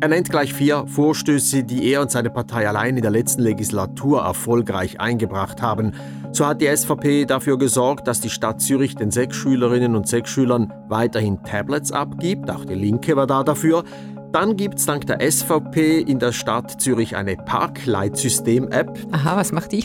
Er 0.00 0.08
nennt 0.08 0.30
gleich 0.30 0.52
vier 0.52 0.84
Vorstöße, 0.88 1.62
die 1.62 1.92
er 1.92 2.02
und 2.02 2.10
seine 2.10 2.30
Partei 2.30 2.68
allein 2.68 2.96
in 2.96 3.02
der 3.02 3.12
letzten 3.12 3.42
Legislatur 3.42 4.22
erfolgreich 4.22 5.00
eingebracht 5.00 5.62
haben. 5.62 5.92
So 6.32 6.44
hat 6.44 6.60
die 6.60 6.76
SVP 6.76 7.24
dafür 7.24 7.56
gesorgt, 7.56 8.08
dass 8.08 8.20
die 8.20 8.30
Stadt 8.30 8.60
Zürich 8.60 8.96
den 8.96 9.12
Sechsschülerinnen 9.12 9.94
und 9.94 10.08
Sechsschülern 10.08 10.72
weiterhin 10.88 11.40
Tablets 11.44 11.92
abgibt. 11.92 12.50
Auch 12.50 12.64
die 12.64 12.74
Linke 12.74 13.14
war 13.14 13.28
da 13.28 13.44
dafür. 13.44 13.84
Dann 14.32 14.56
gibt 14.56 14.80
es 14.80 14.86
dank 14.86 15.06
der 15.06 15.20
SVP 15.30 16.00
in 16.00 16.18
der 16.18 16.32
Stadt 16.32 16.80
Zürich 16.82 17.14
eine 17.14 17.36
Parkleitsystem-App. 17.36 18.98
Aha, 19.12 19.36
was 19.36 19.52
macht 19.52 19.70
die? 19.70 19.84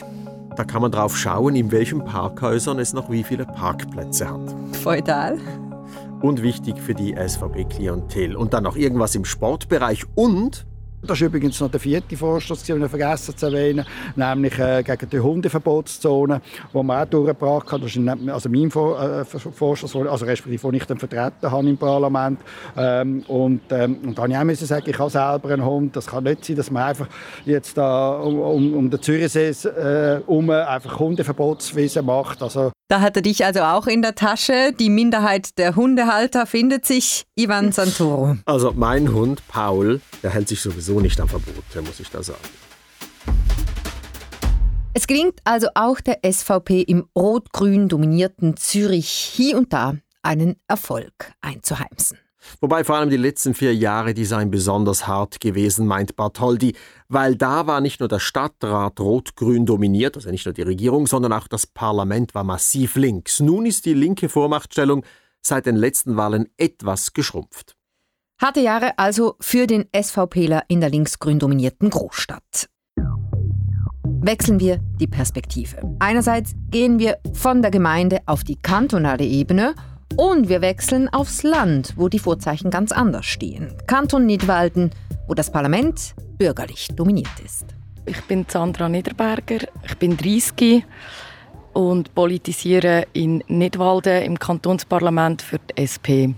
Da 0.60 0.66
kann 0.66 0.82
man 0.82 0.92
drauf 0.92 1.16
schauen, 1.16 1.56
in 1.56 1.72
welchen 1.72 2.04
Parkhäusern 2.04 2.80
es 2.80 2.92
noch 2.92 3.10
wie 3.10 3.24
viele 3.24 3.46
Parkplätze 3.46 4.30
hat. 4.30 4.42
Feudal. 4.84 5.40
Und 6.20 6.44
wichtig 6.44 6.78
für 6.82 6.94
die 6.94 7.16
SVP-Klientel. 7.16 8.36
Und 8.36 8.54
dann 8.54 8.66
noch 8.66 8.76
irgendwas 8.76 9.16
im 9.16 9.24
Sportbereich 9.24 10.04
und 10.16 10.68
das 11.02 11.20
ist 11.20 11.28
übrigens 11.28 11.60
noch 11.60 11.72
der 11.72 11.80
vierte 11.80 12.16
Vorstoß, 12.16 12.64
den 12.64 12.84
ich 12.84 12.90
vergessen 12.90 13.36
zu 13.36 13.46
erwähnen, 13.48 13.86
nämlich 14.16 14.58
äh, 14.60 14.84
gegen 14.84 15.10
die 15.10 15.20
Hundeverbotszone, 15.20 16.42
wo 16.74 16.84
man 16.84 17.04
auch 17.04 17.10
durchgebracht 17.10 17.72
hat. 17.72 17.84
Das 17.84 17.96
ist 17.96 18.30
also 18.30 18.50
mein 18.50 18.70
Vor 18.70 19.02
äh, 19.02 19.26
Vorstoß, 19.26 19.96
also 19.96 20.26
respektive, 20.26 20.68
den 20.68 20.76
ich 20.76 20.86
dann 20.86 21.00
vertreten 21.00 21.50
habe 21.50 21.70
im 21.70 21.78
Parlament. 21.78 22.40
Ähm, 22.78 23.24
und, 23.28 23.62
ähm, 23.72 23.98
und 24.04 24.18
dann 24.18 24.38
habe 24.38 24.52
ich 24.52 24.62
auch 24.62 24.66
sagen, 24.66 24.90
ich 24.90 25.00
habe 25.00 25.10
selber 25.10 25.50
einen 25.50 25.66
Hund. 25.66 25.96
Das 25.96 26.08
kann 26.08 26.26
nicht 26.26 26.46
sein, 26.46 26.56
dass 26.58 26.70
man 26.70 26.84
einfach 26.84 27.08
jetzt 27.46 27.78
da 27.78 28.12
um, 28.20 28.74
um 28.74 28.90
den 28.90 29.02
Zürichsee 29.02 29.50
äh, 29.50 30.22
um 30.28 30.50
einfach 30.50 31.00
Hundeverbotswiesen 31.00 32.06
macht. 32.06 32.44
Also 32.44 32.72
da 32.90 33.02
hat 33.02 33.16
er 33.16 33.22
dich 33.22 33.46
also 33.46 33.62
auch 33.62 33.88
in 33.88 34.02
der 34.02 34.16
Tasche. 34.16 34.74
Die 34.78 34.90
Minderheit 34.90 35.58
der 35.60 35.76
Hundehalter 35.76 36.46
findet 36.46 36.86
sich. 36.86 37.24
Ivan 37.36 37.72
Santoro. 37.72 38.36
Also 38.46 38.74
mein 38.76 39.14
Hund 39.14 39.48
Paul, 39.48 40.02
der 40.24 40.32
hält 40.32 40.50
sich 40.50 40.60
sowieso 40.60 41.00
nicht 41.00 41.22
am 41.22 41.30
Verbot, 41.30 41.64
muss 41.86 42.00
ich 42.00 42.10
da 42.10 42.24
sagen. 42.24 42.40
Es 44.96 45.06
gelingt 45.06 45.40
also 45.44 45.68
auch 45.76 46.02
der 46.02 46.20
SVP 46.30 46.82
im 46.82 47.08
rot-grün 47.16 47.88
dominierten 47.88 48.58
Zürich 48.58 49.08
hier 49.08 49.56
und 49.58 49.72
da 49.72 49.94
einen 50.24 50.56
Erfolg 50.68 51.32
einzuheimsen. 51.42 52.18
Wobei 52.62 52.84
vor 52.84 52.96
allem 52.96 53.10
die 53.10 53.18
letzten 53.18 53.54
vier 53.54 53.76
Jahre, 53.76 54.14
die 54.14 54.26
seien 54.26 54.52
besonders 54.52 55.08
hart 55.08 55.40
gewesen, 55.40 55.88
meint 55.88 56.16
Bartholdi, 56.16 56.76
weil 57.08 57.36
da 57.36 57.68
war 57.68 57.82
nicht 57.82 58.00
nur 58.00 58.10
der 58.10 58.20
Stadtrat 58.20 59.00
rot-grün 59.00 59.66
dominiert, 59.66 60.16
also 60.16 60.30
nicht 60.30 60.46
nur 60.46 60.54
die 60.54 60.62
Regierung, 60.62 61.08
sondern 61.08 61.34
auch 61.34 61.48
das 61.48 61.68
Parlament 61.68 62.36
war 62.36 62.44
massiv 62.44 62.96
links. 62.96 63.40
Nun 63.40 63.66
ist 63.66 63.86
die 63.86 63.94
linke 63.94 64.30
Vormachtstellung 64.30 65.06
seit 65.42 65.66
den 65.66 65.76
letzten 65.76 66.18
Wahlen 66.18 66.48
etwas 66.58 67.14
geschrumpft. 67.14 67.76
Harte 68.42 68.62
Jahre 68.62 68.98
also 68.98 69.36
für 69.42 69.68
den 69.68 69.86
SVPler 69.94 70.64
in 70.70 70.80
der 70.80 70.90
linksgrün 70.90 71.40
dominierten 71.40 71.90
Großstadt. 71.90 72.70
Wechseln 74.22 74.60
wir 74.60 74.78
die 75.00 75.08
Perspektive. 75.08 75.82
Einerseits 76.00 76.54
gehen 76.70 77.00
wir 77.00 77.20
von 77.34 77.62
der 77.62 77.72
Gemeinde 77.72 78.20
auf 78.26 78.44
die 78.44 78.58
kantonale 78.58 79.24
Ebene 79.24 79.76
und 80.18 80.50
wir 80.50 80.62
wechseln 80.62 81.10
aufs 81.10 81.44
Land, 81.44 81.94
wo 81.96 82.10
die 82.10 82.20
Vorzeichen 82.20 82.70
ganz 82.70 82.92
anders 82.92 83.26
stehen. 83.26 83.74
Kanton 83.88 84.26
Nidwalden, 84.26 84.92
wo 85.28 85.34
das 85.34 85.52
Parlament 85.52 86.16
bürgerlich 86.38 86.90
dominiert 86.96 87.40
ist. 87.44 87.66
Ich 88.06 88.22
bin 88.24 88.46
Sandra 88.48 88.90
Niederberger, 88.90 89.68
ich 89.86 89.98
bin 89.98 90.18
30 90.18 90.84
und 91.74 92.14
politisiere 92.16 93.06
in 93.14 93.44
Nidwalden 93.48 94.24
im 94.24 94.40
Kantonsparlament 94.40 95.42
für 95.42 95.60
die 95.60 95.78
SP. 95.78 96.34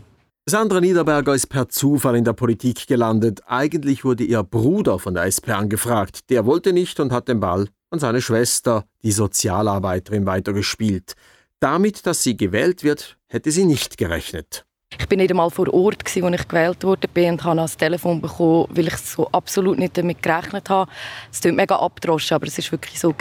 Sandra 0.46 0.82
Niederberger 0.82 1.36
ist 1.36 1.48
per 1.48 1.70
Zufall 1.70 2.16
in 2.16 2.26
der 2.26 2.34
Politik 2.34 2.88
gelandet. 2.88 3.42
Eigentlich 3.46 4.04
wurde 4.04 4.24
ihr 4.24 4.44
Bruder 4.44 5.00
von 5.00 5.14
der 5.14 5.26
SP 5.30 5.54
angefragt. 5.54 6.30
Der 6.30 6.46
wollte 6.46 6.74
nicht 6.74 7.00
und 7.00 7.12
hat 7.12 7.28
den 7.28 7.40
Ball 7.40 7.68
an 7.92 8.00
seine 8.00 8.22
Schwester, 8.22 8.86
die 9.04 9.12
Sozialarbeiterin, 9.12 10.26
weitergespielt. 10.26 11.14
Damit, 11.62 12.08
dass 12.08 12.24
sie 12.24 12.36
gewählt 12.36 12.84
wird, 12.84 13.20
hätte 13.28 13.52
sie 13.52 13.66
nicht 13.66 14.00
gerechnet. 14.00 14.66
Ich 15.00 15.08
bin 15.08 15.20
nicht 15.20 15.30
einmal 15.30 15.52
vor 15.52 15.72
Ort, 15.72 16.04
als 16.04 16.16
ich 16.16 16.48
gewählt 16.48 16.84
wurde 16.84 17.08
und 17.30 17.44
habe 17.44 17.58
das 17.58 17.78
Telefon 17.78 18.20
bekommen, 18.20 18.66
weil 18.72 18.88
ich 18.88 18.98
so 18.98 19.28
absolut 19.28 19.78
nicht 19.78 19.96
damit 19.96 20.24
gerechnet 20.24 20.72
habe. 20.72 20.90
Es 21.32 21.40
klingt 21.40 21.58
mega 21.58 21.76
abgedroschen, 21.76 22.34
aber 22.34 22.48
es 22.48 22.58
war 22.58 22.72
wirklich 22.72 23.00
so. 23.00 23.14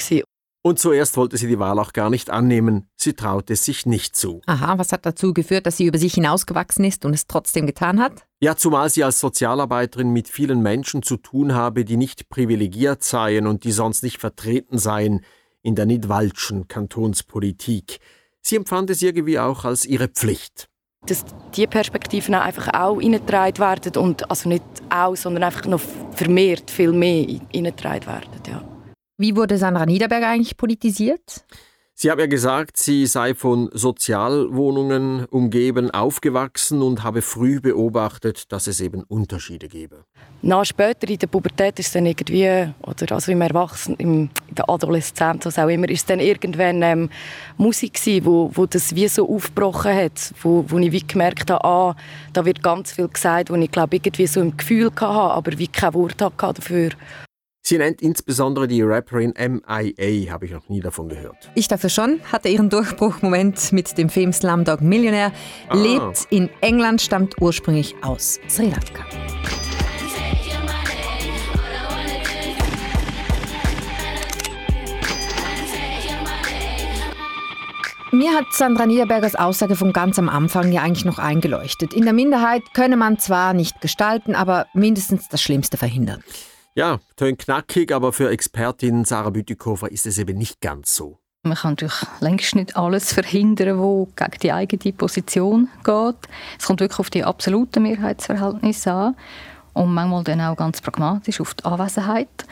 Und 0.62 0.78
zuerst 0.78 1.18
wollte 1.18 1.36
sie 1.36 1.48
die 1.48 1.58
Wahl 1.58 1.78
auch 1.78 1.92
gar 1.92 2.08
nicht 2.08 2.30
annehmen. 2.30 2.88
Sie 2.96 3.12
traute 3.12 3.52
es 3.52 3.66
sich 3.66 3.84
nicht 3.84 4.16
zu. 4.16 4.40
Aha, 4.46 4.78
was 4.78 4.92
hat 4.92 5.04
dazu 5.04 5.34
geführt, 5.34 5.66
dass 5.66 5.76
sie 5.76 5.84
über 5.84 5.98
sich 5.98 6.14
hinausgewachsen 6.14 6.86
ist 6.86 7.04
und 7.04 7.12
es 7.12 7.26
trotzdem 7.26 7.66
getan 7.66 8.00
hat? 8.00 8.24
Ja, 8.40 8.56
zumal 8.56 8.88
sie 8.88 9.04
als 9.04 9.20
Sozialarbeiterin 9.20 10.14
mit 10.14 10.28
vielen 10.28 10.62
Menschen 10.62 11.02
zu 11.02 11.18
tun 11.18 11.54
habe, 11.54 11.84
die 11.84 11.98
nicht 11.98 12.30
privilegiert 12.30 13.04
seien 13.04 13.46
und 13.46 13.64
die 13.64 13.72
sonst 13.72 14.02
nicht 14.02 14.18
vertreten 14.18 14.78
seien 14.78 15.20
in 15.62 15.74
der 15.74 15.84
Nidwaldschen 15.84 16.68
Kantonspolitik. 16.68 18.00
Sie 18.42 18.56
empfand 18.56 18.90
es 18.90 19.02
irgendwie 19.02 19.38
auch 19.38 19.64
als 19.64 19.84
ihre 19.84 20.08
Pflicht. 20.08 20.66
Dass 21.06 21.24
diese 21.54 21.68
Perspektiven 21.68 22.34
einfach 22.34 22.68
auch 22.74 22.98
reingetragen 22.98 23.58
werden 23.58 23.96
und 23.96 24.30
also 24.30 24.48
nicht 24.48 24.64
auch, 24.90 25.16
sondern 25.16 25.44
einfach 25.44 25.66
noch 25.66 25.80
vermehrt, 26.12 26.70
viel 26.70 26.92
mehr 26.92 27.26
reingetragen 27.54 28.06
werden. 28.06 28.42
Ja. 28.46 28.62
Wie 29.18 29.36
wurde 29.36 29.56
Sandra 29.56 29.86
Niederberger 29.86 30.28
eigentlich 30.28 30.56
politisiert? 30.56 31.44
Sie 32.02 32.10
hat 32.10 32.18
ja 32.18 32.24
gesagt, 32.24 32.78
sie 32.78 33.04
sei 33.04 33.34
von 33.34 33.68
Sozialwohnungen 33.74 35.26
umgeben 35.26 35.90
aufgewachsen 35.90 36.80
und 36.80 37.04
habe 37.04 37.20
früh 37.20 37.60
beobachtet, 37.60 38.50
dass 38.52 38.68
es 38.68 38.80
eben 38.80 39.02
Unterschiede 39.02 39.68
gebe. 39.68 40.06
Na, 40.40 40.64
später 40.64 41.06
in 41.10 41.18
der 41.18 41.26
Pubertät 41.26 41.78
ist 41.78 41.94
dann 41.94 42.06
irgendwie, 42.06 42.72
oder 42.80 43.12
also 43.12 43.30
im 43.30 43.42
Erwachsenen, 43.42 43.98
in 43.98 44.30
der 44.56 44.70
Adoleszenz, 44.70 45.44
was 45.44 45.58
auch 45.58 45.68
immer, 45.68 45.90
ist 45.90 46.08
dann 46.08 46.20
irgendwann 46.20 46.80
ähm, 46.80 47.10
Musik 47.58 48.02
gewesen, 48.02 48.24
wo, 48.24 48.50
wo 48.54 48.64
das 48.64 48.94
wie 48.94 49.06
so 49.06 49.28
aufgebrochen 49.28 49.94
hat, 49.94 50.32
wo, 50.40 50.64
wo 50.68 50.78
ich 50.78 50.92
wie 50.92 51.06
gemerkt 51.06 51.50
habe, 51.50 51.62
ah, 51.66 51.96
da 52.32 52.46
wird 52.46 52.62
ganz 52.62 52.92
viel 52.92 53.08
gesagt, 53.08 53.50
wo 53.50 53.56
ich 53.56 53.70
glaube 53.70 53.96
irgendwie 53.96 54.26
so 54.26 54.40
im 54.40 54.56
Gefühl 54.56 54.86
hatte, 54.86 55.04
aber 55.04 55.58
wie 55.58 55.68
kein 55.68 55.92
Wort 55.92 56.22
hatte 56.22 56.54
dafür. 56.54 56.92
Sie 57.62 57.78
nennt 57.78 58.00
insbesondere 58.00 58.66
die 58.66 58.82
Rapperin 58.82 59.34
MIA, 59.36 60.32
habe 60.32 60.46
ich 60.46 60.52
noch 60.52 60.68
nie 60.68 60.80
davon 60.80 61.08
gehört. 61.08 61.50
Ich 61.54 61.68
dafür 61.68 61.90
schon, 61.90 62.20
hatte 62.32 62.48
ihren 62.48 62.70
Durchbruchmoment 62.70 63.72
mit 63.72 63.96
dem 63.98 64.08
Film 64.08 64.32
Slumdog 64.32 64.80
Millionär, 64.80 65.32
ah. 65.68 65.76
lebt 65.76 66.26
in 66.30 66.48
England, 66.62 67.02
stammt 67.02 67.40
ursprünglich 67.40 67.94
aus 68.02 68.40
Sri 68.48 68.70
Lanka. 68.70 69.04
Mir 78.12 78.34
hat 78.34 78.46
Sandra 78.52 78.86
Niederbergers 78.86 79.36
Aussage 79.36 79.76
von 79.76 79.92
ganz 79.92 80.18
am 80.18 80.28
Anfang 80.28 80.72
ja 80.72 80.82
eigentlich 80.82 81.04
noch 81.04 81.18
eingeleuchtet. 81.20 81.94
In 81.94 82.02
der 82.02 82.12
Minderheit 82.12 82.62
könne 82.74 82.96
man 82.96 83.20
zwar 83.20 83.54
nicht 83.54 83.80
gestalten, 83.80 84.34
aber 84.34 84.66
mindestens 84.74 85.28
das 85.28 85.40
Schlimmste 85.40 85.76
verhindern. 85.76 86.24
Ja, 86.80 86.98
tönt 87.14 87.40
knackig, 87.40 87.92
aber 87.92 88.10
für 88.10 88.30
Expertin 88.30 89.04
Sarah 89.04 89.28
Bütikofer 89.28 89.92
ist 89.92 90.06
es 90.06 90.16
eben 90.16 90.38
nicht 90.38 90.62
ganz 90.62 90.96
so. 90.96 91.18
Man 91.42 91.54
kann 91.54 91.72
natürlich 91.72 92.00
längst 92.20 92.54
nicht 92.54 92.74
alles 92.74 93.12
verhindern, 93.12 93.78
was 93.78 94.08
gegen 94.16 94.40
die 94.42 94.50
eigene 94.50 94.94
Position 94.94 95.68
geht. 95.84 96.16
Es 96.58 96.64
kommt 96.64 96.80
wirklich 96.80 96.98
auf 96.98 97.10
die 97.10 97.22
absoluten 97.22 97.82
Mehrheitsverhältnisse 97.82 98.92
an 98.94 99.16
und 99.74 99.92
manchmal 99.92 100.24
dann 100.24 100.40
auch 100.40 100.56
ganz 100.56 100.80
pragmatisch 100.80 101.42
auf 101.42 101.52
die 101.52 101.66
Anwesenheit. 101.66 102.46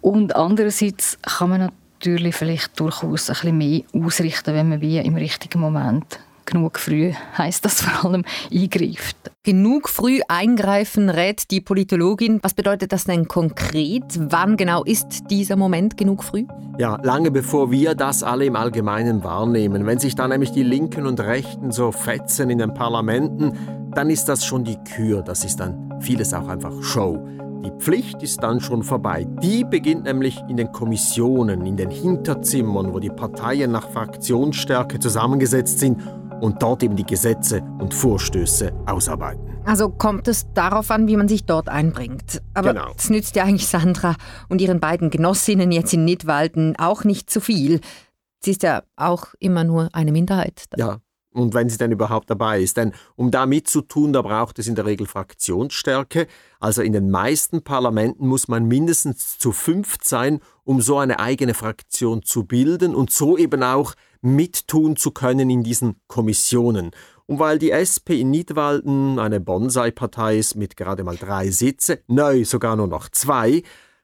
Und 0.00 0.34
andererseits 0.34 1.16
kann 1.22 1.50
man 1.50 1.60
natürlich 2.00 2.34
vielleicht 2.34 2.80
durchaus 2.80 3.30
ein 3.30 3.34
bisschen 3.34 3.58
mehr 3.58 3.82
ausrichten, 3.92 4.54
wenn 4.54 4.70
man 4.70 4.80
wie 4.80 4.98
im 4.98 5.14
richtigen 5.14 5.60
Moment 5.60 6.18
genug 6.48 6.78
früh 6.78 7.12
heißt 7.36 7.64
das 7.64 7.82
vor 7.82 8.10
allem 8.10 8.24
eingreift. 8.52 9.16
Genug 9.44 9.88
früh 9.88 10.20
eingreifen 10.28 11.08
rät 11.10 11.50
die 11.50 11.60
Politologin. 11.60 12.40
Was 12.42 12.54
bedeutet 12.54 12.92
das 12.92 13.04
denn 13.04 13.28
konkret? 13.28 14.04
Wann 14.18 14.56
genau 14.56 14.82
ist 14.84 15.30
dieser 15.30 15.56
Moment 15.56 15.96
genug 15.96 16.24
früh? 16.24 16.44
Ja, 16.78 16.98
lange 17.02 17.30
bevor 17.30 17.70
wir 17.70 17.94
das 17.94 18.22
alle 18.22 18.46
im 18.46 18.56
Allgemeinen 18.56 19.22
wahrnehmen. 19.22 19.86
Wenn 19.86 19.98
sich 19.98 20.14
dann 20.14 20.30
nämlich 20.30 20.52
die 20.52 20.62
Linken 20.62 21.06
und 21.06 21.20
Rechten 21.20 21.70
so 21.70 21.92
fetzen 21.92 22.50
in 22.50 22.58
den 22.58 22.74
Parlamenten, 22.74 23.52
dann 23.94 24.10
ist 24.10 24.26
das 24.28 24.44
schon 24.44 24.64
die 24.64 24.78
Kür. 24.84 25.22
Das 25.22 25.44
ist 25.44 25.60
dann 25.60 26.00
vieles 26.00 26.34
auch 26.34 26.48
einfach 26.48 26.82
Show. 26.82 27.18
Die 27.64 27.72
Pflicht 27.72 28.22
ist 28.22 28.42
dann 28.42 28.60
schon 28.60 28.82
vorbei. 28.82 29.26
Die 29.42 29.64
beginnt 29.64 30.04
nämlich 30.04 30.40
in 30.48 30.56
den 30.56 30.70
Kommissionen, 30.70 31.66
in 31.66 31.76
den 31.76 31.90
Hinterzimmern, 31.90 32.94
wo 32.94 33.00
die 33.00 33.10
Parteien 33.10 33.72
nach 33.72 33.90
Fraktionsstärke 33.90 35.00
zusammengesetzt 35.00 35.80
sind 35.80 36.00
und 36.40 36.62
dort 36.62 36.82
eben 36.82 36.96
die 36.96 37.04
Gesetze 37.04 37.62
und 37.78 37.94
Vorstöße 37.94 38.72
ausarbeiten. 38.86 39.42
Also 39.64 39.90
kommt 39.90 40.28
es 40.28 40.46
darauf 40.54 40.90
an, 40.90 41.08
wie 41.08 41.16
man 41.16 41.28
sich 41.28 41.44
dort 41.44 41.68
einbringt. 41.68 42.40
Aber 42.54 42.72
Genau. 42.72 42.92
es 42.96 43.10
nützt 43.10 43.36
ja 43.36 43.44
eigentlich 43.44 43.66
Sandra 43.66 44.16
und 44.48 44.60
ihren 44.60 44.80
beiden 44.80 45.10
Genossinnen 45.10 45.72
jetzt 45.72 45.92
in 45.92 46.04
Nidwalden 46.04 46.74
auch 46.78 47.04
nicht 47.04 47.28
zu 47.28 47.40
viel. 47.40 47.80
Sie 48.42 48.52
ist 48.52 48.62
ja 48.62 48.82
auch 48.96 49.26
immer 49.40 49.64
nur 49.64 49.88
eine 49.92 50.12
Minderheit. 50.12 50.64
Ja. 50.76 50.98
Und 51.34 51.52
wenn 51.52 51.68
sie 51.68 51.76
denn 51.76 51.92
überhaupt 51.92 52.30
dabei 52.30 52.62
ist. 52.62 52.78
Denn 52.78 52.92
um 53.14 53.30
da 53.30 53.44
mitzutun, 53.44 54.12
da 54.14 54.22
braucht 54.22 54.58
es 54.58 54.66
in 54.66 54.74
der 54.74 54.86
Regel 54.86 55.06
Fraktionsstärke. 55.06 56.26
Also 56.58 56.80
in 56.82 56.94
den 56.94 57.10
meisten 57.10 57.62
Parlamenten 57.62 58.26
muss 58.26 58.48
man 58.48 58.66
mindestens 58.66 59.38
zu 59.38 59.52
fünft 59.52 60.08
sein, 60.08 60.40
um 60.64 60.80
so 60.80 60.98
eine 60.98 61.20
eigene 61.20 61.52
Fraktion 61.54 62.22
zu 62.22 62.44
bilden 62.44 62.94
und 62.94 63.10
so 63.12 63.36
eben 63.36 63.62
auch 63.62 63.94
mittun 64.20 64.96
zu 64.96 65.10
können 65.10 65.50
in 65.50 65.62
diesen 65.62 65.96
Kommissionen. 66.06 66.90
Und 67.26 67.38
weil 67.38 67.58
die 67.58 67.70
SP 67.72 68.20
in 68.20 68.30
Nidwalden 68.30 69.18
eine 69.18 69.40
Bonsai-Partei 69.40 70.38
ist 70.38 70.54
mit 70.54 70.76
gerade 70.76 71.04
mal 71.04 71.16
drei 71.16 71.50
Sitze, 71.50 72.00
neu 72.06 72.44
sogar 72.44 72.76
nur 72.76 72.86
noch 72.86 73.08
zwei, 73.10 73.62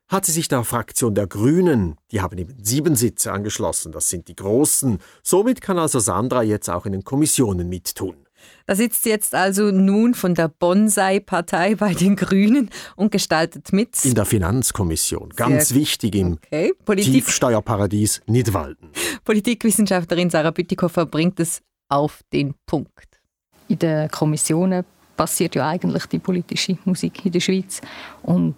hat 0.09 0.27
sie 0.27 0.33
sich 0.33 0.49
der 0.49 0.65
Fraktion 0.65 1.15
der 1.15 1.27
Grünen, 1.27 1.97
die 2.13 2.21
haben 2.21 2.37
eben 2.37 2.63
sieben 2.63 2.95
Sitze 2.95 3.33
angeschlossen, 3.33 3.93
das 3.93 4.11
sind 4.11 4.29
die 4.29 4.37
großen. 4.37 4.99
Somit 5.23 5.63
kann 5.63 5.79
also 5.79 5.99
Sandra 5.99 6.43
jetzt 6.43 6.69
auch 6.69 6.85
in 6.85 6.93
den 6.93 7.05
Kommissionen 7.05 7.69
mittun. 7.69 8.24
Da 8.67 8.75
sitzt 8.75 9.05
jetzt 9.07 9.35
also 9.35 9.71
nun 9.71 10.15
von 10.15 10.35
der 10.35 10.49
Bonsai-Partei 10.49 11.75
bei 11.75 11.95
den 11.95 12.17
Grünen 12.17 12.71
und 12.97 13.13
gestaltet 13.13 13.73
mit. 13.73 14.05
In 14.05 14.15
der 14.15 14.25
Finanzkommission, 14.25 15.31
ganz 15.37 15.69
Sehr- 15.69 15.79
wichtig 15.79 16.15
im 16.15 16.39
Okay, 16.45 16.73
Politik, 16.85 17.13
Tiefsteuerparadies 17.13 18.23
Nidwalden. 18.27 18.89
Politikwissenschaftlerin 19.25 20.31
Sarah 20.31 20.51
Bütikofer 20.51 21.07
bringt 21.07 21.41
es 21.41 21.61
auf 21.89 22.21
den 22.33 22.55
Punkt. 22.67 23.21
In 23.69 23.79
den 23.79 24.11
Kommissionen 24.11 24.85
passiert 25.17 25.55
ja 25.55 25.69
eigentlich 25.69 26.07
die 26.07 26.19
politische 26.19 26.77
Musik 26.85 27.25
in 27.25 27.33
der 27.33 27.41
Schweiz. 27.41 27.81
Und 28.23 28.55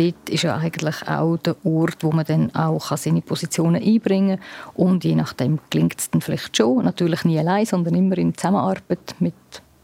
dort 0.00 0.30
ist 0.30 0.42
ja 0.42 0.56
eigentlich 0.56 1.06
auch 1.06 1.36
der 1.36 1.56
Ort, 1.64 1.98
wo 2.00 2.10
man 2.10 2.24
dann 2.24 2.54
auch 2.54 2.96
seine 2.96 3.20
Positionen 3.20 3.82
einbringen 3.82 4.38
kann. 4.38 4.74
Und 4.74 5.04
je 5.04 5.14
nachdem 5.14 5.58
gelingt 5.70 5.98
es 5.98 6.10
dann 6.10 6.20
vielleicht 6.20 6.56
schon. 6.56 6.84
Natürlich 6.84 7.24
nie 7.24 7.38
allein, 7.38 7.66
sondern 7.66 7.94
immer 7.94 8.16
in 8.18 8.34
Zusammenarbeit 8.34 9.14
mit 9.18 9.34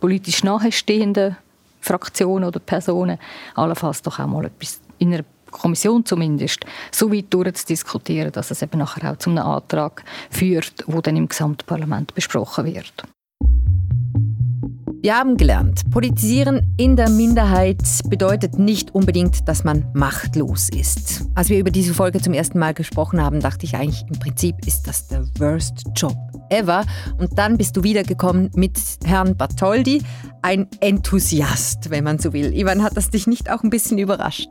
politisch 0.00 0.44
nahestehenden 0.44 1.36
Fraktionen 1.80 2.48
oder 2.48 2.60
Personen. 2.60 3.18
Allenfalls 3.54 4.02
doch 4.02 4.18
auch 4.18 4.26
mal 4.26 4.46
etwas 4.46 4.80
in 4.98 5.12
einer 5.12 5.24
Kommission 5.50 6.04
zumindest 6.04 6.66
so 6.90 7.12
weit 7.12 7.32
durchzudiskutieren, 7.32 8.32
dass 8.32 8.50
es 8.50 8.62
eben 8.62 8.78
nachher 8.78 9.12
auch 9.12 9.16
zu 9.16 9.30
einem 9.30 9.44
Antrag 9.44 10.02
führt, 10.30 10.84
wo 10.86 11.00
dann 11.00 11.16
im 11.16 11.28
Gesamtparlament 11.28 12.14
besprochen 12.14 12.66
wird. 12.66 13.04
Wir 15.02 15.16
haben 15.16 15.36
gelernt, 15.36 15.88
politisieren 15.90 16.74
in 16.76 16.96
der 16.96 17.10
Minderheit 17.10 17.82
bedeutet 18.08 18.58
nicht 18.58 18.94
unbedingt, 18.94 19.46
dass 19.48 19.62
man 19.62 19.84
machtlos 19.94 20.68
ist. 20.70 21.24
Als 21.34 21.48
wir 21.48 21.58
über 21.58 21.70
diese 21.70 21.94
Folge 21.94 22.20
zum 22.20 22.32
ersten 22.32 22.58
Mal 22.58 22.74
gesprochen 22.74 23.20
haben, 23.20 23.40
dachte 23.40 23.66
ich 23.66 23.76
eigentlich, 23.76 24.04
im 24.08 24.18
Prinzip 24.18 24.56
ist 24.66 24.86
das 24.86 25.06
der 25.06 25.26
worst 25.38 25.84
Job 25.94 26.16
ever. 26.50 26.84
Und 27.18 27.38
dann 27.38 27.56
bist 27.56 27.76
du 27.76 27.82
wiedergekommen 27.82 28.50
mit 28.54 28.78
Herrn 29.04 29.36
Bartholdi, 29.36 30.02
ein 30.42 30.68
Enthusiast, 30.80 31.90
wenn 31.90 32.04
man 32.04 32.18
so 32.18 32.32
will. 32.32 32.56
Ivan, 32.56 32.82
hat 32.82 32.96
das 32.96 33.10
dich 33.10 33.26
nicht 33.26 33.50
auch 33.50 33.62
ein 33.62 33.70
bisschen 33.70 33.98
überrascht? 33.98 34.48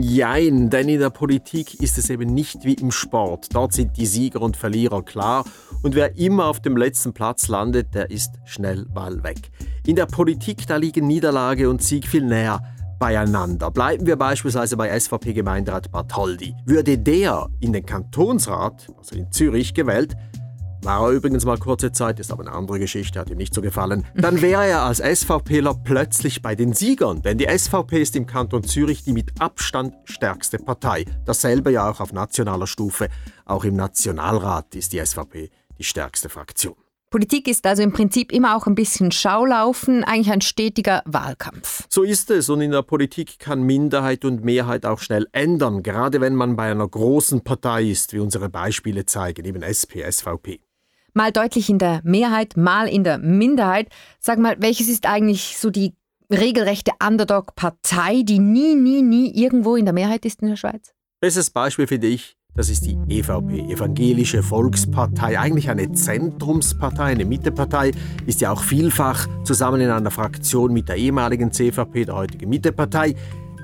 Jein, 0.00 0.70
denn 0.70 0.88
in 0.88 1.00
der 1.00 1.10
Politik 1.10 1.80
ist 1.80 1.98
es 1.98 2.10
eben 2.10 2.32
nicht 2.32 2.64
wie 2.64 2.74
im 2.74 2.90
Sport. 2.90 3.48
Dort 3.54 3.72
sind 3.72 3.96
die 3.96 4.06
Sieger 4.06 4.40
und 4.42 4.56
Verlierer 4.56 5.02
klar 5.02 5.44
und 5.82 5.94
wer 5.94 6.16
immer 6.16 6.46
auf 6.46 6.60
dem 6.60 6.76
letzten 6.76 7.12
Platz 7.12 7.48
landet, 7.48 7.94
der 7.94 8.10
ist 8.10 8.32
schnell 8.44 8.86
mal 8.94 9.22
weg. 9.22 9.50
In 9.86 9.96
der 9.96 10.06
Politik, 10.06 10.66
da 10.66 10.76
liegen 10.76 11.06
Niederlage 11.06 11.68
und 11.68 11.82
Sieg 11.82 12.08
viel 12.08 12.24
näher 12.24 12.62
beieinander. 12.98 13.70
Bleiben 13.70 14.06
wir 14.06 14.16
beispielsweise 14.16 14.78
bei 14.78 14.98
SVP-Gemeinderat 14.98 15.92
Bartholdi. 15.92 16.54
Würde 16.64 16.96
der 16.96 17.50
in 17.60 17.74
den 17.74 17.84
Kantonsrat, 17.84 18.90
also 18.96 19.14
in 19.14 19.30
Zürich, 19.30 19.74
gewählt, 19.74 20.16
war 20.80 21.02
er 21.06 21.10
übrigens 21.10 21.44
mal 21.44 21.58
kurze 21.58 21.92
Zeit, 21.92 22.18
ist 22.18 22.32
aber 22.32 22.46
eine 22.46 22.52
andere 22.52 22.78
Geschichte, 22.78 23.20
hat 23.20 23.28
ihm 23.28 23.36
nicht 23.36 23.52
so 23.52 23.60
gefallen. 23.60 24.06
Dann 24.14 24.40
wäre 24.40 24.66
er 24.66 24.82
als 24.84 25.00
SVPler 25.00 25.74
plötzlich 25.74 26.40
bei 26.40 26.54
den 26.54 26.72
Siegern, 26.72 27.20
denn 27.20 27.36
die 27.36 27.46
SVP 27.46 28.00
ist 28.00 28.16
im 28.16 28.26
Kanton 28.26 28.64
Zürich 28.64 29.04
die 29.04 29.12
mit 29.12 29.38
Abstand 29.38 29.94
stärkste 30.04 30.56
Partei. 30.58 31.04
Dasselbe 31.26 31.72
ja 31.72 31.90
auch 31.90 32.00
auf 32.00 32.14
nationaler 32.14 32.66
Stufe. 32.66 33.08
Auch 33.44 33.64
im 33.64 33.76
Nationalrat 33.76 34.74
ist 34.74 34.94
die 34.94 35.04
SVP 35.04 35.50
die 35.78 35.84
stärkste 35.84 36.30
Fraktion. 36.30 36.83
Politik 37.14 37.46
ist 37.46 37.64
also 37.64 37.80
im 37.80 37.92
Prinzip 37.92 38.32
immer 38.32 38.56
auch 38.56 38.66
ein 38.66 38.74
bisschen 38.74 39.12
Schaulaufen, 39.12 40.02
eigentlich 40.02 40.32
ein 40.32 40.40
stetiger 40.40 41.00
Wahlkampf. 41.04 41.84
So 41.88 42.02
ist 42.02 42.28
es 42.32 42.48
und 42.48 42.60
in 42.60 42.72
der 42.72 42.82
Politik 42.82 43.38
kann 43.38 43.62
Minderheit 43.62 44.24
und 44.24 44.44
Mehrheit 44.44 44.84
auch 44.84 44.98
schnell 44.98 45.28
ändern, 45.30 45.84
gerade 45.84 46.20
wenn 46.20 46.34
man 46.34 46.56
bei 46.56 46.72
einer 46.72 46.88
großen 46.88 47.44
Partei 47.44 47.84
ist, 47.84 48.14
wie 48.14 48.18
unsere 48.18 48.48
Beispiele 48.48 49.06
zeigen, 49.06 49.44
eben 49.44 49.62
SP, 49.62 50.02
SVP. 50.02 50.58
Mal 51.12 51.30
deutlich 51.30 51.70
in 51.70 51.78
der 51.78 52.00
Mehrheit, 52.02 52.56
mal 52.56 52.88
in 52.88 53.04
der 53.04 53.18
Minderheit. 53.18 53.90
Sag 54.18 54.40
mal, 54.40 54.56
welches 54.58 54.88
ist 54.88 55.06
eigentlich 55.06 55.56
so 55.56 55.70
die 55.70 55.94
regelrechte 56.32 56.90
Underdog-Partei, 57.00 58.22
die 58.24 58.40
nie, 58.40 58.74
nie, 58.74 59.02
nie 59.02 59.32
irgendwo 59.40 59.76
in 59.76 59.84
der 59.84 59.94
Mehrheit 59.94 60.24
ist 60.24 60.42
in 60.42 60.48
der 60.48 60.56
Schweiz? 60.56 60.92
Bestes 61.20 61.50
Beispiel 61.50 61.86
finde 61.86 62.08
ich, 62.08 62.36
das 62.54 62.68
ist 62.68 62.86
die 62.86 62.96
EVP, 63.08 63.72
Evangelische 63.72 64.42
Volkspartei, 64.42 65.38
eigentlich 65.38 65.70
eine 65.70 65.90
Zentrumspartei, 65.92 67.04
eine 67.04 67.24
Mittepartei, 67.24 67.90
ist 68.26 68.40
ja 68.40 68.52
auch 68.52 68.62
vielfach 68.62 69.26
zusammen 69.42 69.80
in 69.80 69.90
einer 69.90 70.12
Fraktion 70.12 70.72
mit 70.72 70.88
der 70.88 70.96
ehemaligen 70.96 71.50
CVP, 71.50 72.04
der 72.04 72.14
heutigen 72.14 72.48
Mittepartei. 72.48 73.16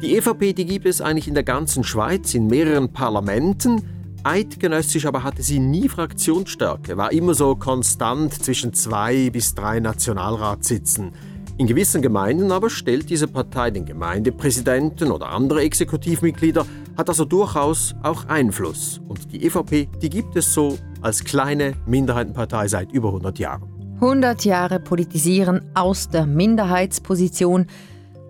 Die 0.02 0.16
EVP, 0.16 0.54
die 0.54 0.64
gibt 0.64 0.86
es 0.86 1.00
eigentlich 1.00 1.28
in 1.28 1.34
der 1.34 1.44
ganzen 1.44 1.84
Schweiz, 1.84 2.34
in 2.34 2.48
mehreren 2.48 2.92
Parlamenten. 2.92 3.82
Eidgenössisch 4.24 5.06
aber 5.06 5.22
hatte 5.22 5.42
sie 5.42 5.60
nie 5.60 5.88
Fraktionsstärke, 5.88 6.96
war 6.96 7.12
immer 7.12 7.34
so 7.34 7.54
konstant 7.54 8.34
zwischen 8.34 8.74
zwei 8.74 9.30
bis 9.30 9.54
drei 9.54 9.78
Nationalratssitzen. 9.78 11.12
In 11.60 11.66
gewissen 11.66 12.00
Gemeinden 12.00 12.52
aber 12.52 12.70
stellt 12.70 13.10
diese 13.10 13.28
Partei 13.28 13.70
den 13.70 13.84
Gemeindepräsidenten 13.84 15.12
oder 15.12 15.28
andere 15.28 15.60
Exekutivmitglieder, 15.60 16.64
hat 16.96 17.08
also 17.08 17.24
durchaus 17.24 17.94
auch 18.02 18.26
Einfluss. 18.26 19.00
Und 19.08 19.32
die 19.32 19.44
EVP, 19.44 19.88
die 20.00 20.10
gibt 20.10 20.36
es 20.36 20.52
so 20.52 20.78
als 21.00 21.24
kleine 21.24 21.74
Minderheitenpartei 21.86 22.68
seit 22.68 22.92
über 22.92 23.08
100 23.08 23.38
Jahren. 23.38 23.68
100 23.96 24.44
Jahre 24.44 24.80
politisieren 24.80 25.70
aus 25.74 26.08
der 26.08 26.26
Minderheitsposition. 26.26 27.66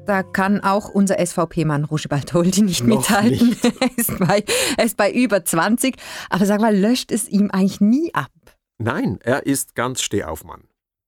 Da 0.07 0.25
kann 0.25 0.61
auch 0.61 0.89
unser 0.89 1.25
SVP-Mann 1.25 1.85
Roger 1.85 2.09
Bartholdi 2.09 2.63
nicht 2.63 2.85
Noch 2.85 2.99
mithalten. 2.99 3.57
er, 3.81 3.91
ist 3.97 4.19
bei, 4.19 4.45
er 4.77 4.85
ist 4.85 4.97
bei 4.97 5.13
über 5.13 5.45
20. 5.45 5.97
Aber 6.29 6.47
sag 6.47 6.61
mal, 6.61 6.77
löscht 6.77 7.13
es 7.13 7.29
ihm 7.29 7.51
eigentlich 7.53 7.81
nie 7.81 8.13
ab? 8.15 8.31
Nein, 8.79 9.21
er 9.23 9.47
ist 9.47 9.75
ganz 9.75 10.03
Stehaufmann. 10.03 10.63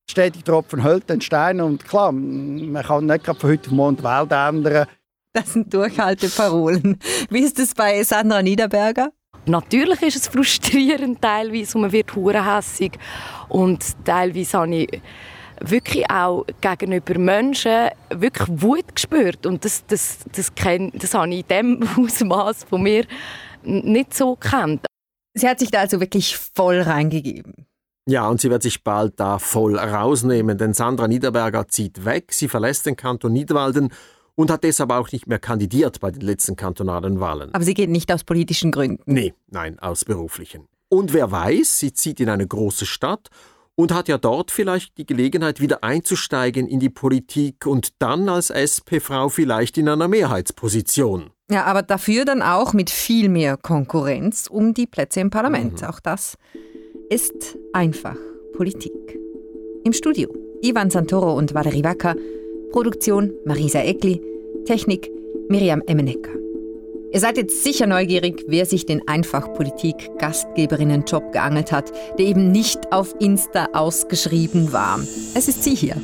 Stetig 0.08 0.44
Tropfen 0.44 0.82
hält 0.82 1.08
den 1.08 1.20
Stein 1.20 1.60
und 1.60 1.84
klar, 1.84 2.12
man 2.12 2.82
kann 2.82 3.06
nicht 3.06 3.24
gerade 3.24 3.40
von 3.40 3.50
heute 3.50 3.70
auf 3.70 3.74
morgen 3.74 3.96
die 3.96 4.04
Welt 4.04 4.30
ändern. 4.30 4.86
Das 5.32 5.54
sind 5.54 5.72
Durchhalteparolen. 5.72 6.98
Wie 7.30 7.40
ist 7.40 7.58
es 7.58 7.74
bei 7.74 8.02
Sandra 8.04 8.42
Niederberger? 8.42 9.12
Natürlich 9.46 10.02
ist 10.02 10.16
es 10.16 10.28
frustrierend 10.28 11.22
teilweise 11.22 11.76
und 11.76 11.82
man 11.82 11.92
wird 11.92 12.14
hurenhässig 12.14 12.92
und 13.48 13.82
teilweise 14.04 14.58
habe 14.58 14.74
ich 14.74 15.00
wirklich 15.60 16.08
auch 16.10 16.44
gegenüber 16.60 17.18
Menschen 17.18 17.88
wirklich 18.10 18.48
Wut 18.50 18.94
gespürt 18.94 19.46
und 19.46 19.64
das, 19.64 19.84
das, 19.86 20.18
das, 20.30 20.54
kenn, 20.54 20.92
das 20.94 21.14
habe 21.14 21.32
ich 21.32 21.40
in 21.40 21.48
dem 21.48 21.88
Ausmaß 21.96 22.64
von 22.64 22.82
mir 22.82 23.06
nicht 23.62 24.14
so 24.14 24.34
gekannt. 24.34 24.86
Sie 25.34 25.48
hat 25.48 25.60
sich 25.60 25.70
da 25.70 25.80
also 25.80 25.98
wirklich 25.98 26.36
voll 26.36 26.80
reingegeben. 26.80 27.66
Ja, 28.06 28.28
und 28.28 28.40
sie 28.40 28.50
wird 28.50 28.62
sich 28.62 28.82
bald 28.82 29.18
da 29.18 29.38
voll 29.38 29.78
rausnehmen, 29.78 30.58
denn 30.58 30.74
Sandra 30.74 31.08
Niederberger 31.08 31.68
zieht 31.68 32.04
weg, 32.04 32.32
sie 32.32 32.48
verlässt 32.48 32.84
den 32.86 32.96
Kanton 32.96 33.32
Niederwalden 33.32 33.92
und 34.34 34.50
hat 34.50 34.64
deshalb 34.64 34.90
auch 34.90 35.10
nicht 35.12 35.26
mehr 35.26 35.38
kandidiert 35.38 36.00
bei 36.00 36.10
den 36.10 36.22
letzten 36.22 36.56
kantonalen 36.56 37.20
Wahlen. 37.20 37.54
Aber 37.54 37.64
sie 37.64 37.74
geht 37.74 37.90
nicht 37.90 38.12
aus 38.12 38.24
politischen 38.24 38.70
Gründen. 38.70 39.02
Nee, 39.06 39.34
nein, 39.48 39.78
aus 39.78 40.04
beruflichen. 40.04 40.66
Und 40.88 41.12
wer 41.12 41.30
weiß, 41.30 41.78
sie 41.78 41.92
zieht 41.92 42.20
in 42.20 42.28
eine 42.28 42.46
große 42.46 42.86
Stadt 42.86 43.28
und 43.74 43.92
hat 43.92 44.08
ja 44.08 44.18
dort 44.18 44.50
vielleicht 44.50 44.98
die 44.98 45.06
Gelegenheit, 45.06 45.60
wieder 45.60 45.82
einzusteigen 45.82 46.66
in 46.66 46.80
die 46.80 46.90
Politik 46.90 47.66
und 47.66 48.02
dann 48.02 48.28
als 48.28 48.50
SP-Frau 48.50 49.28
vielleicht 49.28 49.78
in 49.78 49.88
einer 49.88 50.08
Mehrheitsposition. 50.08 51.30
Ja, 51.50 51.64
aber 51.64 51.82
dafür 51.82 52.24
dann 52.24 52.42
auch 52.42 52.72
mit 52.72 52.90
viel 52.90 53.28
mehr 53.28 53.56
Konkurrenz 53.56 54.46
um 54.46 54.74
die 54.74 54.86
Plätze 54.86 55.20
im 55.20 55.30
Parlament. 55.30 55.84
Auch 55.84 56.00
das 56.00 56.36
ist 57.10 57.58
einfach 57.72 58.16
Politik. 58.54 59.18
Im 59.84 59.92
Studio 59.92 60.28
Ivan 60.62 60.90
Santoro 60.90 61.34
und 61.34 61.54
Valerie 61.54 61.82
Wacker, 61.82 62.14
Produktion 62.72 63.32
Marisa 63.44 63.80
Eckli, 63.80 64.22
Technik 64.64 65.10
Miriam 65.50 65.82
Emmenecker. 65.86 66.32
Ihr 67.12 67.20
seid 67.20 67.36
jetzt 67.36 67.62
sicher 67.62 67.86
neugierig, 67.86 68.46
wer 68.48 68.64
sich 68.64 68.86
den 68.86 69.06
Einfachpolitik-Gastgeberinnen-Job 69.06 71.32
geangelt 71.32 71.70
hat, 71.70 71.92
der 72.18 72.24
eben 72.24 72.50
nicht 72.50 72.90
auf 72.90 73.14
Insta 73.20 73.68
ausgeschrieben 73.74 74.72
war. 74.72 74.98
Es 75.34 75.48
ist 75.48 75.62
sie 75.62 75.74
hier. 75.74 75.96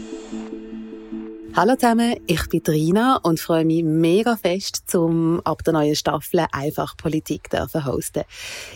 Hallo 1.60 1.74
zusammen, 1.74 2.14
ich 2.28 2.48
bin 2.48 2.62
Trina 2.62 3.18
und 3.20 3.40
freue 3.40 3.64
mich 3.64 3.82
mega 3.82 4.36
fest, 4.36 4.84
zum 4.86 5.40
ab 5.42 5.64
der 5.64 5.72
neuen 5.72 5.96
Staffel 5.96 6.46
einfach 6.52 6.96
Politik 6.96 7.50
dürfen 7.50 7.84
hosten. 7.84 8.22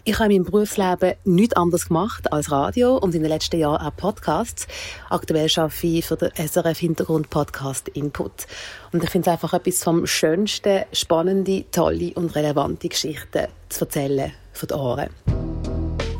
Ich 0.03 0.19
habe 0.19 0.31
meinem 0.31 0.43
Berufsleben 0.43 1.15
nichts 1.25 1.55
anderes 1.55 1.87
gemacht 1.87 2.33
als 2.33 2.51
Radio 2.51 2.97
und 2.97 3.15
in 3.15 3.23
den 3.23 3.31
letzten 3.31 3.61
Jahren 3.61 3.87
auch 3.87 3.97
Podcasts. 3.97 4.67
Aktuell 5.11 5.49
arbeite 5.55 5.87
ich 5.87 6.05
für 6.05 6.17
den 6.17 6.33
SRF 6.35 6.77
Hintergrund 6.77 7.31
Podcast 7.31 7.87
Input. 7.91 8.49
Und 8.91 9.05
ich 9.05 9.11
finde 9.11 9.31
es 9.31 9.33
einfach 9.33 9.55
etwas 9.55 9.85
vom 9.85 10.05
Schönsten, 10.05 10.83
spannende, 10.93 11.65
tolle 11.71 12.11
und 12.15 12.35
relevante 12.35 12.89
Geschichten 12.89 13.47
zu 13.69 13.85
erzählen 13.85 14.33
für 14.53 14.67
die 14.67 14.75
Ohren. 14.75 15.09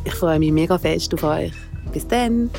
Ich 0.05 0.15
freue 0.15 0.39
mich 0.39 0.53
mega 0.53 0.79
fest 0.79 1.13
auf 1.13 1.25
euch. 1.25 1.55
Bis 1.93 2.07
dann! 2.07 2.51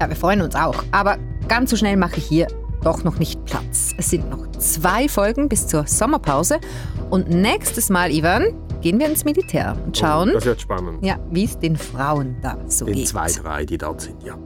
Ja, 0.00 0.08
wir 0.08 0.14
freuen 0.14 0.42
uns 0.42 0.54
auch. 0.54 0.84
Aber 0.92 1.18
ganz 1.48 1.70
so 1.70 1.76
schnell 1.76 1.96
mache 1.96 2.18
ich 2.18 2.26
hier 2.26 2.46
doch 2.82 3.04
noch 3.04 3.18
nicht 3.18 3.44
Platz. 3.44 3.92
Es 3.96 4.10
sind 4.10 4.28
noch 4.30 4.50
zwei 4.52 5.08
Folgen 5.08 5.48
bis 5.48 5.66
zur 5.66 5.86
Sommerpause. 5.86 6.60
Und 7.10 7.28
nächstes 7.28 7.90
Mal, 7.90 8.10
Ivan, 8.10 8.52
gehen 8.80 8.98
wir 8.98 9.06
ins 9.06 9.24
Militär 9.24 9.76
und 9.84 9.96
schauen, 9.96 10.30
oh, 10.30 10.34
das 10.34 10.44
wird 10.44 10.60
spannend. 10.60 11.04
Ja, 11.04 11.18
wie 11.30 11.44
es 11.44 11.58
den 11.58 11.76
Frauen 11.76 12.36
da 12.42 12.58
so 12.66 12.84
den 12.84 12.94
geht. 12.94 13.04
Den 13.04 13.08
zwei, 13.08 13.30
drei, 13.30 13.64
die 13.64 13.78
dort 13.78 14.00
sind, 14.00 14.22
ja. 14.22 14.36